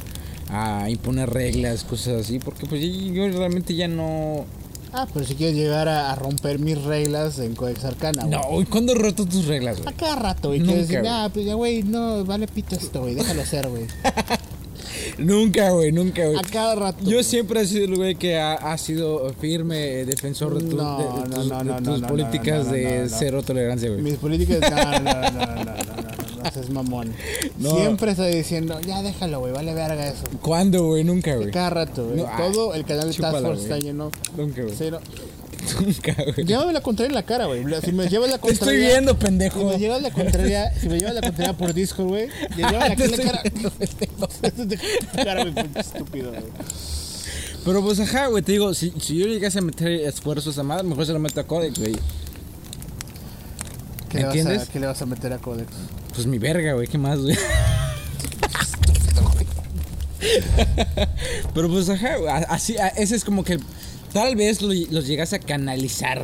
[0.48, 4.46] a imponer reglas, cosas así, porque pues yo realmente ya no...
[4.92, 8.30] Ah, pero si quieres llegar a, a romper mis reglas en Codex Arcana, güey.
[8.38, 9.88] No, güey, ¿cuándo he roto tus reglas, güey?
[9.88, 10.60] A cada rato, güey.
[10.60, 13.14] Quieres decir, ah, pues ya, güey, no, vale pito esto, güey.
[13.14, 13.86] Déjalo ser, güey.
[15.18, 16.36] Nunca, güey, nunca, güey.
[16.38, 16.98] A cada rato.
[17.04, 17.24] Yo güey.
[17.24, 20.98] siempre he sido el güey que ha, ha sido firme eh, defensor de, tu- No,
[20.98, 24.02] de- de no, tus, no, de no, tus no, no, políticas de cero tolerancia, güey.
[24.02, 24.60] Mis políticas.
[24.70, 25.99] No, no, no, no, no,
[26.42, 27.12] no, seas mamón.
[27.58, 27.76] No.
[27.76, 30.22] Siempre estoy diciendo, ya déjalo, güey, vale verga eso.
[30.42, 31.04] ¿Cuándo, güey?
[31.04, 31.50] Nunca, güey.
[31.50, 32.18] Cada rato, güey.
[32.18, 34.10] No, ah, Todo el canal de Task Force está lleno.
[34.36, 34.76] Nunca, güey.
[35.80, 36.46] Nunca, güey.
[36.46, 37.64] Llévame la contraria en la cara, güey.
[37.84, 38.88] Si me llevas la Te estoy contraria.
[38.88, 39.64] viendo, Si pendejo.
[39.64, 42.28] me llevas la contraria, si me llevas la contraria por Discord, güey.
[42.56, 43.42] Llévame en la estoy cara.
[45.24, 46.42] cara, güey, estúpido, güey.
[47.64, 50.82] Pero pues ajá, güey, te digo, si, si yo llegase a meter esfuerzos a más,
[50.82, 51.94] mejor se lo meto a Codex, güey.
[54.08, 54.68] ¿Qué le, vas ¿Entiendes?
[54.68, 55.68] a, ¿Qué le vas a meter a Codex?
[56.14, 57.36] Pues mi verga, güey, ¿qué más, güey?
[61.54, 62.16] Pero pues ajá,
[62.48, 63.58] así, ese es como que
[64.12, 66.22] tal vez lo- los llegase a canalizar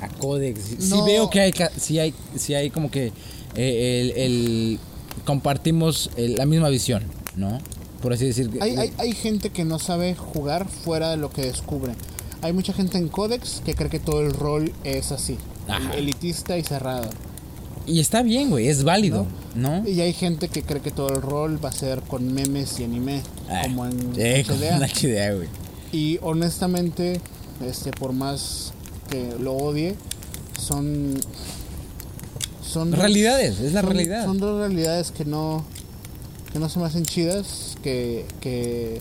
[0.00, 0.60] a Codex.
[0.78, 1.04] Sí No.
[1.04, 3.12] veo que hay, sí hay, sí hay como que
[3.54, 4.78] eh, el, el-
[5.24, 7.04] compartimos el- la misma visión,
[7.36, 7.58] ¿no?
[8.02, 8.50] Por así decir.
[8.60, 11.94] Hay, hay, hay gente que no sabe jugar fuera de lo que descubre.
[12.42, 15.38] Hay mucha gente en Codex que cree que todo el rol es así.
[15.68, 15.94] Ajá.
[15.94, 17.08] Elitista y cerrado.
[17.86, 19.86] Y está bien, güey, es válido, ¿no?
[19.86, 22.84] Y hay gente que cree que todo el rol va a ser con memes y
[22.84, 23.20] anime.
[23.50, 25.34] Ah, como en eh, HDA.
[25.34, 25.48] güey.
[25.92, 27.20] Y honestamente,
[27.66, 28.72] este, por más
[29.10, 29.94] que lo odie,
[30.58, 31.20] son.
[32.66, 34.24] Son dos- Realidades, es la son- realidad.
[34.24, 35.64] Son dos realidades que no.
[36.52, 37.76] que no se me hacen chidas.
[37.82, 38.24] Que.
[38.40, 39.00] que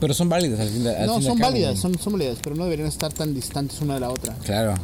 [0.00, 2.56] Pero son válidas al fin de al no, fin son válidas, son, son válidas, pero
[2.56, 4.34] no deberían estar tan distantes una de la otra.
[4.44, 4.74] Claro.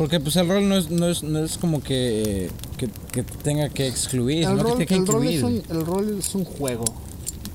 [0.00, 2.48] Porque pues el rol no es, no es, no es como que,
[2.78, 6.16] que, que tenga que excluir, El sino rol, que el, rol es un, el rol
[6.18, 6.84] es un juego.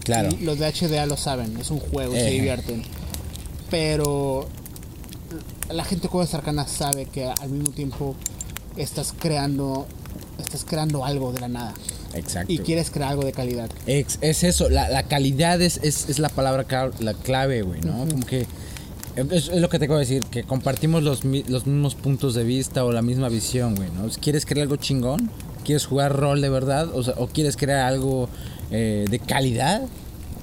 [0.04, 0.30] Claro.
[0.40, 2.32] Y los de HDA lo saben, es un juego, se Eh.
[2.34, 2.84] divierten.
[3.72, 4.48] Pero
[5.72, 8.16] la gente con arcana sabe que al mismo tiempo
[8.78, 9.88] estás creando
[10.38, 11.74] estás creando algo de la nada
[12.14, 12.54] Exacto.
[12.54, 13.72] y quieres crear algo de calidad.
[13.88, 18.06] Ex- es eso, la, la calidad es, es, es la palabra la clave, güey, ¿no?
[18.08, 18.46] Como que
[19.16, 22.44] es, es lo que te acabo de decir, que compartimos los, los mismos puntos de
[22.44, 24.08] vista o la misma visión, güey, ¿no?
[24.22, 25.30] ¿Quieres crear algo chingón?
[25.64, 26.90] ¿Quieres jugar rol de verdad?
[26.94, 28.30] O, sea, ¿o quieres crear algo
[28.72, 29.82] eh, de calidad?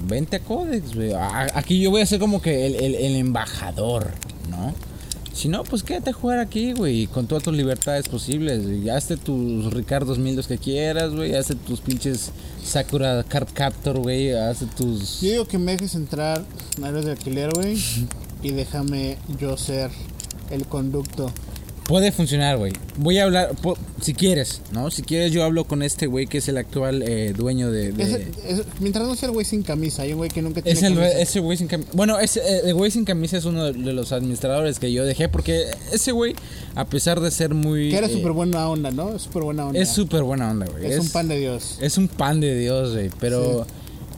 [0.06, 1.12] Vente a Codex, güey.
[1.54, 4.10] Aquí yo voy a ser como que el, el- el embajador,
[4.50, 4.74] ¿no?
[5.32, 8.62] Si no, pues quédate a jugar aquí, güey, con todas tus libertades posibles.
[8.90, 11.34] Hazte tus Ricardo Mildos que quieras, güey.
[11.34, 14.32] Hazte tus pinches Sakura Card Captor, güey.
[14.32, 15.20] Hazte tus.
[15.22, 16.44] Yo digo que me dejes entrar
[16.82, 17.78] a de alquiler, güey,
[18.42, 19.90] y déjame yo ser
[20.50, 21.32] el conducto.
[21.86, 22.72] Puede funcionar, güey.
[22.96, 24.90] Voy a hablar, po- si quieres, ¿no?
[24.92, 27.90] Si quieres, yo hablo con este güey que es el actual eh, dueño de.
[27.90, 30.62] de- Ese- ese- mientras no sea el güey sin camisa, hay un güey que nunca
[30.62, 31.18] tiene Es el, camisa.
[31.18, 31.90] ese güey sin camisa.
[31.92, 35.28] Bueno, ese, eh, el güey sin camisa es uno de los administradores que yo dejé
[35.28, 36.34] porque ese güey,
[36.76, 37.90] a pesar de ser muy.
[37.90, 39.18] que era eh, súper buena onda, ¿no?
[39.18, 39.80] Súper buena onda.
[39.80, 40.86] Es súper buena onda, güey.
[40.86, 41.78] Es un pan de Dios.
[41.80, 43.10] Es un pan de Dios, güey.
[43.18, 43.66] Pero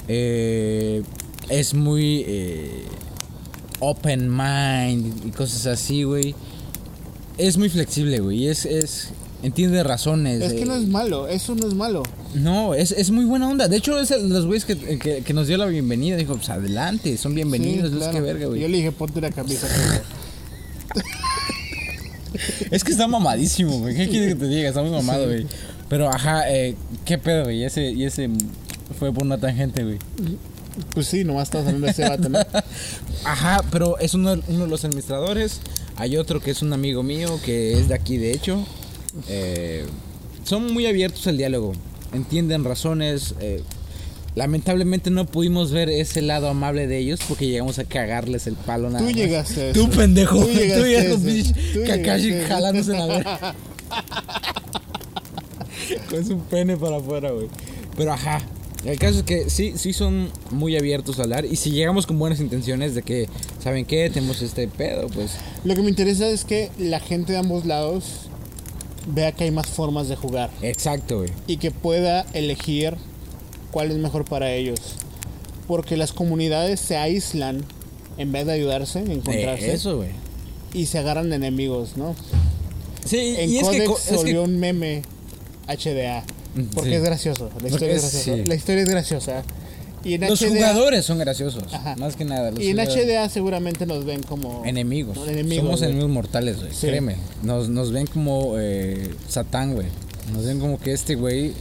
[0.07, 1.03] eh,
[1.49, 2.25] es muy
[3.81, 6.35] open mind y cosas así, güey.
[7.39, 8.47] Es muy flexible, güey.
[8.47, 9.09] Es, es,
[9.43, 10.41] entiende razones.
[10.43, 12.03] Es que eh, no es malo, eso no es malo.
[12.35, 13.67] no, es, es muy buena onda.
[13.69, 16.17] De hecho, es el- los güeyes que, que, que nos dio la bienvenida.
[16.17, 17.91] Dijo, pues adelante, son bienvenidos.
[17.91, 18.13] Sí, claro.
[18.13, 18.61] que verga, Yo güey.
[18.69, 19.67] le dije, ponte una camisa.
[22.71, 23.95] Es que está mamadísimo, güey.
[23.95, 24.69] ¿Qué quieres que te diga?
[24.69, 25.47] Está muy mamado, güey.
[25.89, 27.61] Pero, ajá, eh, qué pedo, güey.
[27.61, 28.29] Y ese, y ese
[28.99, 29.99] fue por una tangente, güey.
[30.93, 32.39] Pues sí, nomás estamos hablando de ese vato, ¿no?
[33.25, 35.61] Ajá, pero es uno, uno de los administradores.
[35.97, 38.65] Hay otro que es un amigo mío que es de aquí, de hecho.
[39.29, 39.87] Eh,
[40.45, 41.73] son muy abiertos al diálogo.
[42.13, 43.35] Entienden razones.
[43.41, 43.63] eh,
[44.35, 48.89] lamentablemente no pudimos ver ese lado amable de ellos porque llegamos a cagarles el palo
[48.91, 49.15] nada Tú más.
[49.15, 49.91] llegaste a Tú eso.
[49.93, 50.39] pendejo.
[50.41, 51.23] Tú Tú llegaste a con
[51.73, 53.55] Tú Kakashi jalándose la verga.
[56.11, 57.49] Con su pene para afuera, güey.
[57.97, 58.41] Pero ajá.
[58.85, 61.45] El caso es que sí, sí son muy abiertos a hablar.
[61.47, 63.29] Y si llegamos con buenas intenciones de que,
[63.63, 64.11] ¿saben qué?
[64.11, 65.33] Tenemos este pedo, pues.
[65.65, 68.29] Lo que me interesa es que la gente de ambos lados
[69.07, 71.31] vea que hay más formas de jugar Exacto, güey.
[71.47, 72.97] y que pueda elegir
[73.71, 74.81] cuál es mejor para ellos.
[75.67, 77.65] Porque las comunidades se aíslan
[78.19, 80.11] en vez de ayudarse, encontrarse, Eh, eso, güey.
[80.75, 82.15] y se agarran de enemigos, ¿no?
[83.05, 85.03] Sí, En y es que, Codex co- se es volvió que un meme
[85.67, 86.25] HDA.
[86.75, 86.97] Porque Sí.
[86.97, 87.51] es gracioso.
[87.61, 88.25] La historia es, graciosa.
[88.37, 88.45] sí.
[88.47, 89.43] La historia es graciosa.
[90.05, 91.73] Y en los HDA, jugadores son graciosos.
[91.73, 91.97] Ajá.
[91.97, 92.51] Más que nada.
[92.51, 95.17] los Y en jugadores- HDA seguramente nos ven como Enemigos.
[95.17, 96.73] Somos enemigos mortales, güey.
[96.75, 96.87] Sí.
[96.89, 97.17] Créeme.
[97.43, 99.87] Nos, nos ven como eh, Satán, güey.
[100.33, 101.53] Nos ven como que este güey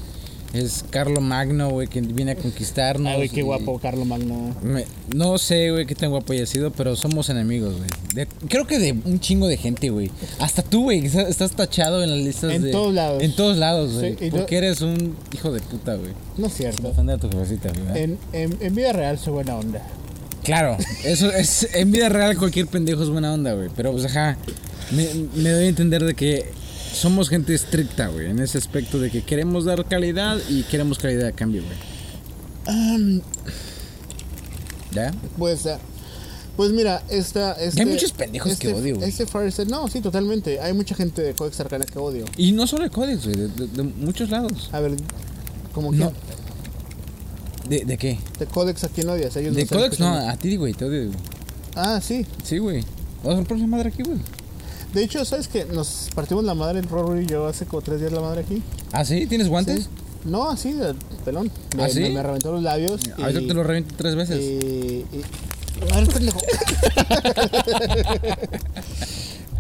[0.54, 3.08] es Carlo Magno, güey, que viene a conquistarnos.
[3.12, 4.56] Ay, güey, qué guapo, Carlo Magno.
[4.62, 4.86] Me-
[5.16, 8.28] no sé, güey, qué tan guapo haya sido, pero somos enemigos, güey.
[8.48, 10.12] Creo que de un chingo de gente, güey.
[10.40, 12.72] Hasta tú, güey, estás, tachado en las listas En de...
[12.72, 13.24] todos lados.
[13.24, 14.16] En todos lados, güey.
[14.20, 16.12] Sí, porque eres un hijo de puta, güey.
[16.38, 16.88] No es cierto.
[16.88, 18.04] ofender a tu jefecita, güey.
[18.04, 19.82] En, en, en vida real soy buena onda.
[20.44, 21.70] Claro, eso es...
[21.74, 23.70] En vida real cualquier pendejo es buena onda, güey.
[23.76, 24.38] Pero, pues, ajá,
[24.92, 26.46] me, me doy a entender de que
[26.94, 31.28] somos gente estricta, güey, en ese aspecto de que queremos dar calidad y queremos calidad
[31.28, 32.76] a cambio, güey.
[32.78, 33.22] Um,
[34.94, 35.12] ¿Ya?
[35.38, 35.78] puede ser.
[36.56, 37.54] Pues mira, esta.
[37.54, 39.10] Este, hay muchos pendejos que este- odio, güey.
[39.10, 40.60] Este Fire Sale- no, sí, totalmente.
[40.60, 42.26] Hay mucha gente de Codex Arcana que odio.
[42.38, 44.70] Y no solo de Codex, güey, de, de- de muchos lados.
[44.72, 44.92] A ver,
[45.74, 46.12] como No.
[46.12, 47.70] que.
[47.70, 48.20] ¿De, de qué?
[48.38, 49.36] De Codex a quién odias.
[49.36, 51.06] Ellos De Codex, no, a ti, güey, te odio.
[51.08, 51.18] güey.
[51.76, 52.24] Ah, sí.
[52.44, 52.84] Sí, güey.
[53.24, 54.20] Vamos a romper esa madre aquí, güey.
[54.94, 58.12] De hecho, ¿sabes que Nos partimos la madre, Rory y yo, hace como tres días
[58.12, 58.62] la madre aquí.
[58.92, 59.26] ¿Ah, sí?
[59.28, 59.84] ¿Tienes guantes?
[59.84, 59.90] Sí.
[60.26, 60.94] No, así, de
[61.26, 61.52] pelón.
[61.76, 62.00] Me, ¿Ah, sí?
[62.02, 63.02] me, me reventó los labios.
[63.22, 64.40] Ahorita te lo reviento tres veces.
[64.40, 66.40] Y, y- a ver, pendejo.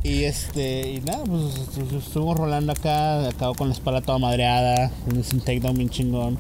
[0.03, 4.91] y este, y nada, pues estu- estuvimos rolando acá, acabo con la espalda toda madreada,
[5.07, 6.37] un takedown bien chingón.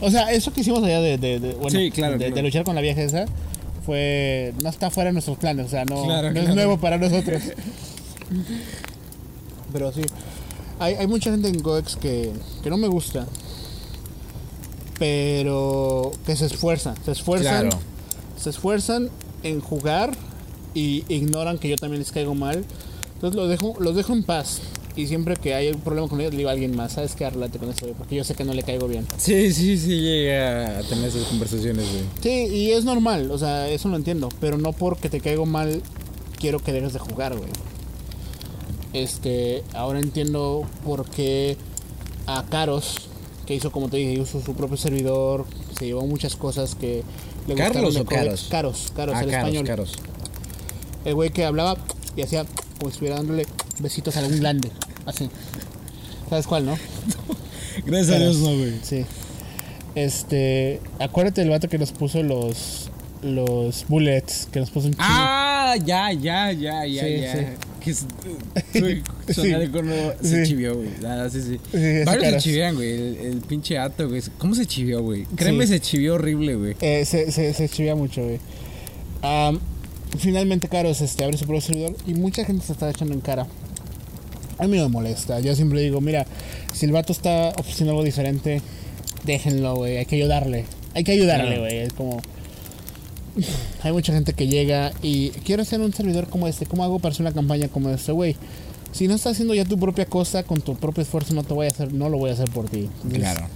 [0.00, 2.46] O sea, eso que hicimos allá de, de, de- bueno, Sí, claro, de, de claro.
[2.46, 3.26] luchar con la vieja esa,
[3.84, 6.48] fue, no está fuera de nuestros planes, o sea, no, Claro, no claro.
[6.48, 7.42] es nuevo para nosotros.
[9.72, 10.02] Pero sí,
[10.78, 13.26] hay, hay mucha gente en Goex que, que no me gusta,
[14.98, 17.78] pero que se esfuerzan, se esfuerzan Claro.
[18.36, 19.10] se esfuerzan
[19.42, 20.12] en jugar
[20.74, 22.64] y ignoran que yo también les caigo mal.
[23.14, 24.60] Entonces los dejo, los dejo en paz.
[24.96, 27.24] Y siempre que hay un problema con ellos, le digo a alguien más, ¿sabes qué?
[27.24, 29.06] Arreglate con eso, güey, porque yo sé que no le caigo bien.
[29.18, 32.04] Sí, sí, sí, llega a tener esas conversaciones, güey.
[32.20, 34.28] Sí, y es normal, o sea, eso lo entiendo.
[34.40, 35.82] Pero no porque te caigo mal,
[36.38, 37.50] quiero que dejes de jugar, güey.
[38.92, 41.56] Este, ahora entiendo por qué
[42.26, 43.08] a Caros,
[43.46, 45.46] que hizo, como te dije, hizo su propio servidor,
[45.78, 47.04] se llevó muchas cosas que
[47.46, 48.04] le ¿Carlos o.
[48.04, 48.48] Caros?
[48.50, 49.66] Caros, Caros, ah, el caros, español.
[49.66, 49.92] caros.
[51.04, 51.76] El güey que hablaba
[52.16, 52.44] y hacía
[52.78, 53.46] como si estuviera dándole
[53.80, 54.70] besitos a algún glande.
[55.06, 55.28] Así.
[56.28, 56.76] ¿Sabes cuál, no?
[57.86, 58.74] Gracias a Dios, no, güey.
[58.82, 59.04] Sí.
[59.94, 60.80] Este.
[60.98, 62.90] Acuérdate del vato que nos puso los.
[63.22, 64.48] Los bullets.
[64.50, 64.96] Que nos puso un.
[64.98, 67.36] Ah, ya, ya, ya, ya, Sí, ya.
[67.36, 67.44] sí.
[69.26, 69.88] Que sonar con
[70.22, 70.50] se Sí.
[70.50, 70.88] chivió, güey.
[71.06, 71.60] Ah, sí, sí.
[71.72, 72.42] Sí, Varios se caras.
[72.44, 72.90] chivean, güey.
[72.92, 74.22] El, el pinche ato, güey.
[74.38, 75.24] ¿Cómo se chivió, güey?
[75.36, 75.74] Créeme, Sí.
[75.74, 76.76] se chivió horrible, güey.
[76.80, 78.38] Eh, se, se, se chivía mucho, güey.
[80.18, 83.46] Finalmente, Caros este, abre su propio servidor y mucha gente se está echando en cara.
[84.60, 85.40] A mí no me molesta.
[85.40, 86.26] Yo siempre digo, mira,
[86.74, 88.60] si el vato está ofreciendo algo diferente,
[89.24, 89.96] déjenlo, güey.
[89.96, 90.64] Hay que ayudarle.
[90.94, 91.76] Hay que ayudarle, güey.
[91.78, 92.20] Es como.
[93.82, 96.66] Hay mucha gente que llega y quiero hacer un servidor como este.
[96.66, 98.36] ¿Cómo hago para hacer una campaña como este, güey?
[98.92, 101.66] Si no estás haciendo ya tu propia cosa con tu propio esfuerzo, no te voy
[101.66, 102.88] a hacer, no lo voy a hacer por ti.
[103.04, 103.46] Entonces, Claro.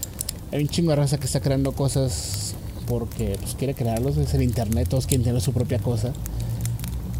[0.52, 2.54] hay un chingo de raza que está creando cosas
[2.86, 4.16] porque pues, quiere crearlos.
[4.16, 6.12] Es el internet, todos quieren tener su propia cosa.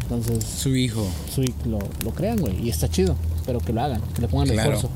[0.03, 1.05] Entonces, Su hijo.
[1.33, 2.65] su, lo, lo crean, güey.
[2.65, 3.15] Y está chido.
[3.45, 4.73] Pero que lo hagan, que le pongan Claro.
[4.73, 4.89] esfuerzo.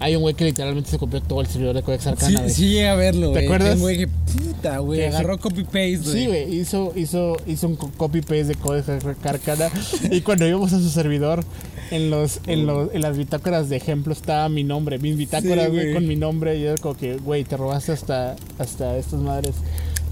[0.00, 2.50] Hay un güey que literalmente se copió todo el servidor de Codex Sí, Arcana, güey.
[2.52, 3.44] sí llega a verlo, ¿Te güey.
[3.44, 3.74] acuerdas?
[3.76, 5.04] Un güey que puta, güey.
[5.04, 6.12] Agarró copy-paste, güey.
[6.12, 8.88] Sí, güey, hizo, hizo, hizo un co- copy-paste de Codex
[9.24, 9.70] Arcana.
[10.10, 11.44] y cuando íbamos a su servidor,
[11.92, 15.70] en los, en los, en las bitácoras de ejemplo estaba mi nombre, mis bitácoras, Sí,
[15.72, 16.58] güey, con mi nombre.
[16.58, 19.54] Y yo como que, güey, te robaste hasta, hasta estas madres.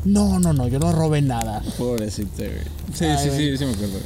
[0.04, 1.62] No, no, no, yo no robé nada.
[1.78, 2.50] Pobrecito, güey.
[2.94, 3.50] Sí, Ay, sí, güey.
[3.50, 3.98] sí, sí me acuerdo.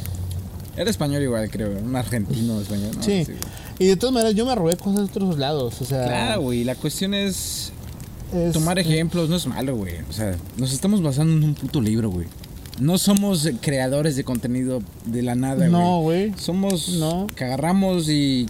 [0.77, 1.70] Era español igual, creo.
[1.79, 3.03] Un argentino español, ¿no?
[3.03, 3.25] Sí.
[3.79, 5.81] Y de todas maneras, yo me robé cosas de otros lados.
[5.81, 6.64] O sea, Claro, güey.
[6.64, 7.72] La cuestión es
[8.33, 9.29] es- tomar ejemplos.
[9.29, 9.95] No es malo, güey.
[10.09, 12.27] O sea, nos estamos basando en un puto libro, güey.
[12.81, 15.70] No somos creadores de contenido de la nada, güey.
[15.70, 16.33] No, güey.
[16.37, 17.29] Somos No.
[17.37, 18.47] que agarramos y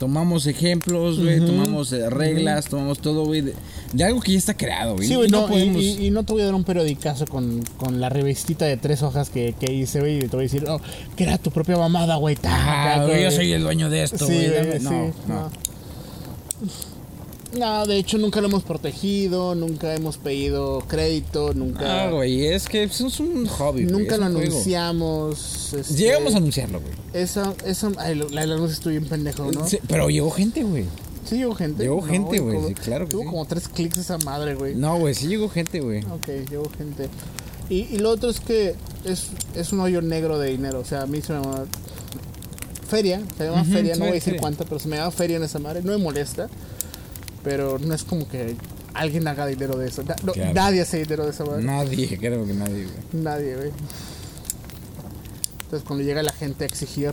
[0.00, 1.38] tomamos ejemplos, güey.
[1.44, 3.44] Tomamos eh, reglas, tomamos todo, güey.
[3.92, 5.06] De, algo que ya está creado, güey.
[5.06, 7.26] Sí, Y güey, no, y- podemos- y, y no te voy a dar un periodicazo
[7.26, 10.48] con, con la revistita de tres hojas que, que hice, güey, y te voy a
[10.48, 10.80] decir, oh,
[11.16, 12.36] que era tu propia mamada, güey.
[12.44, 14.50] Ah, güey, yo soy el dueño de esto, Sí, güey.
[14.50, 15.12] dame- sí, no, no.
[15.28, 15.50] no.
[17.58, 22.68] No, de hecho nunca lo hemos protegido, nunca hemos pedido crédito, nunca, Ah, güey, es
[22.68, 25.72] que eso es un hobby, nunca lo anunciamos.
[25.72, 26.92] este, Llegamos a anunciarlo, güey.
[27.14, 29.66] Esa, esa, ay, lo- la del anuncio estoy bien pendejo, ¿no?
[29.66, 30.84] Sí, pero llegó gente, güey.
[31.28, 31.82] Sí, llegó gente.
[31.82, 33.28] Llegó No, gente, güey, sí, claro que Tuvo sí.
[33.28, 34.74] como tres clics esa madre, güey.
[34.74, 36.04] No, güey, sí llegó gente, güey.
[36.04, 37.08] Ok, llegó gente.
[37.68, 38.74] Y, y lo otro es que
[39.04, 40.78] es, es un hoyo negro de dinero.
[40.80, 41.64] O sea, a mí se me llama
[42.88, 43.20] feria.
[43.36, 44.40] Se llama Ujú, feria, sí, no voy a decir feria.
[44.40, 45.82] cuánto, pero se me llama feria en esa madre.
[45.82, 46.48] No me molesta.
[47.42, 48.56] Pero no es como que
[48.94, 50.02] alguien haga dinero de eso.
[50.04, 50.54] Na- no, Claro.
[50.54, 51.64] Nadie hace dinero de esa madre.
[51.64, 53.22] Nadie, creo que nadie, güey.
[53.24, 53.70] Nadie, güey.
[55.64, 57.12] Entonces cuando llega la gente a exigir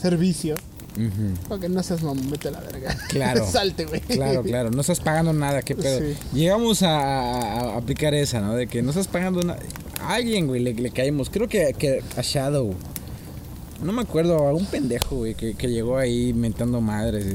[0.00, 0.54] servicio,
[0.96, 1.54] Ujú.
[1.54, 2.96] ok, no seas mamón, vete a la verga.
[3.08, 3.46] Claro.
[3.50, 4.00] Salte, güey.
[4.00, 6.00] Claro, claro, no estás pagando nada, qué pedo.
[6.00, 6.16] Sí.
[6.34, 8.54] Llegamos a, aplicar esa, ¿no?
[8.54, 9.60] De que no estás pagando nada.
[10.00, 11.30] A alguien, güey, le, le caímos.
[11.30, 12.74] Creo que, que a Shadow.
[13.82, 17.26] No me acuerdo, a un pendejo, güey, que, que llegó ahí mentando madres.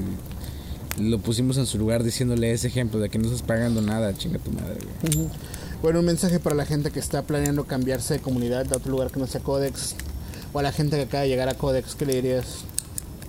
[0.98, 4.14] y lo pusimos en su lugar diciéndole ese ejemplo de que no estás pagando nada,
[4.18, 5.28] chinga tu madre, güey.
[5.82, 9.12] Bueno, un mensaje para la gente que está planeando cambiarse de comunidad a otro lugar
[9.12, 9.96] que no sea Codex.
[10.54, 12.64] O a la gente que acaba de llegar a Codex, ¿qué le dirías?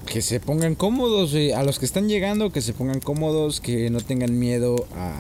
[0.09, 4.01] Que se pongan cómodos, a los que están llegando, que se pongan cómodos, que no
[4.01, 5.15] tengan miedo a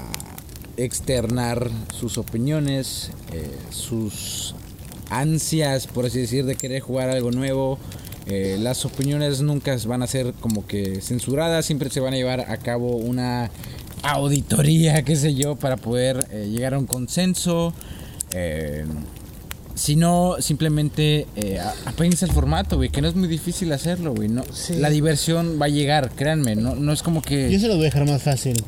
[0.77, 4.55] externar sus opiniones, eh, sus
[5.11, 7.79] ansias, por así decir, de querer jugar algo nuevo.
[8.27, 12.41] Eh, las opiniones nunca van a ser como que censuradas, siempre se van a llevar
[12.41, 13.51] a cabo una
[14.03, 17.75] auditoría, qué sé yo, para poder eh, llegar a un consenso.
[19.79, 23.73] Eh, si no, simplemente eh, a- apéguense al formato, güey, que no es muy difícil
[23.73, 24.29] hacerlo, güey.
[24.29, 24.75] No, Sí.
[24.75, 27.51] La diversión va a llegar, créanme, no, no es como que...
[27.51, 28.63] Yo se lo voy a dejar más fácil.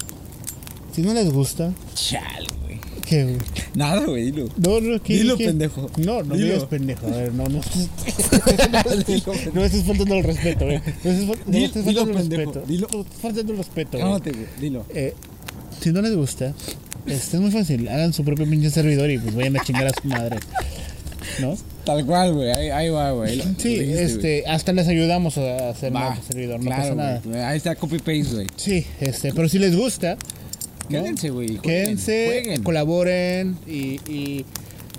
[0.95, 2.81] Si no les gusta, Chale, güey.
[3.07, 3.37] ¿qué, güey?
[3.75, 4.49] Nada, güey, dilo.
[4.57, 5.15] No, no, ¿qué?
[5.15, 5.47] Dilo, qué?
[5.47, 5.91] pendejo.
[5.99, 6.47] No, no Dilo.
[6.47, 7.07] digas pendejo.
[7.07, 7.61] A ver, no, no.
[9.07, 10.79] Dilo, No me estés faltando el respeto, güey.
[10.79, 10.83] No
[11.47, 12.67] me estés, no Dilo, faltando el pendejo, respeto.
[12.67, 12.89] dilo.
[12.93, 14.03] No, estás faltando el respeto, güey.
[14.03, 14.85] Cálmate, güey, dilo.
[14.91, 15.15] Eh,
[15.81, 16.53] si no les gusta,
[17.07, 17.89] este es muy fácil.
[17.89, 20.39] Hagan su propio pinche servidor y pues vayan a chingar a su madre.
[21.39, 21.57] ¿No?
[21.85, 23.41] Tal cual, güey, ahí, ahí va, güey.
[23.59, 27.49] Sí, dijiste, este, hasta les ayudamos a hacer nuestro servidor, no claro, pasa nada.
[27.49, 28.47] Ahí está copy-paste, güey.
[28.57, 30.17] Sí, este, pero si les gusta,
[30.89, 31.03] ¿no?
[31.03, 31.59] Quédense, güey.
[31.59, 32.63] quédense, jueguen.
[32.63, 34.45] colaboren y, y,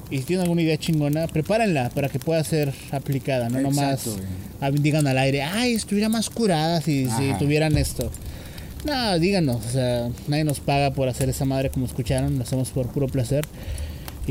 [0.09, 4.23] y si tienen alguna idea chingona, prepárenla para que pueda ser aplicada, no nomás Exacto,
[4.59, 8.11] ah, digan al aire, ay, estuviera más curada si, si tuvieran esto.
[8.83, 12.69] No, díganos, o sea, nadie nos paga por hacer esa madre como escucharon, lo hacemos
[12.69, 13.45] por puro placer.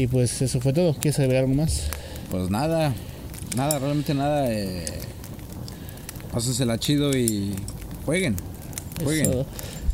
[0.01, 0.95] Y pues eso fue todo.
[0.95, 1.83] ¿Quieres agregar algo más?
[2.31, 2.95] Pues nada,
[3.55, 4.51] nada, realmente nada.
[4.51, 4.87] Eh,
[6.33, 7.55] pásensela chido y
[8.07, 8.35] jueguen.
[9.05, 9.31] Jueguen.
[9.31, 9.47] Eso.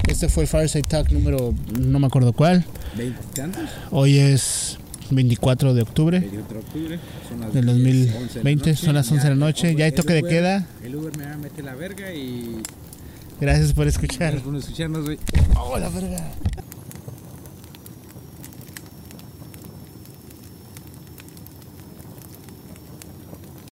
[0.07, 2.65] Este fue el Fireside Talk número, no me acuerdo cuál.
[2.97, 3.65] ¿20 tantos?
[3.91, 4.79] Hoy es
[5.11, 6.21] 24 de octubre.
[6.21, 7.01] 24 de octubre.
[7.29, 8.77] Son las Del 10, 2020, 11 de la noche.
[8.77, 10.67] son las 11 de la noche, ya hay toque de Uber- queda.
[10.85, 12.63] El Uber me va a meter la verga y.
[13.41, 14.19] Gracias por escuchar.
[14.31, 15.19] Gracias por escucharnos, güey.
[15.59, 16.31] Oh, la verga.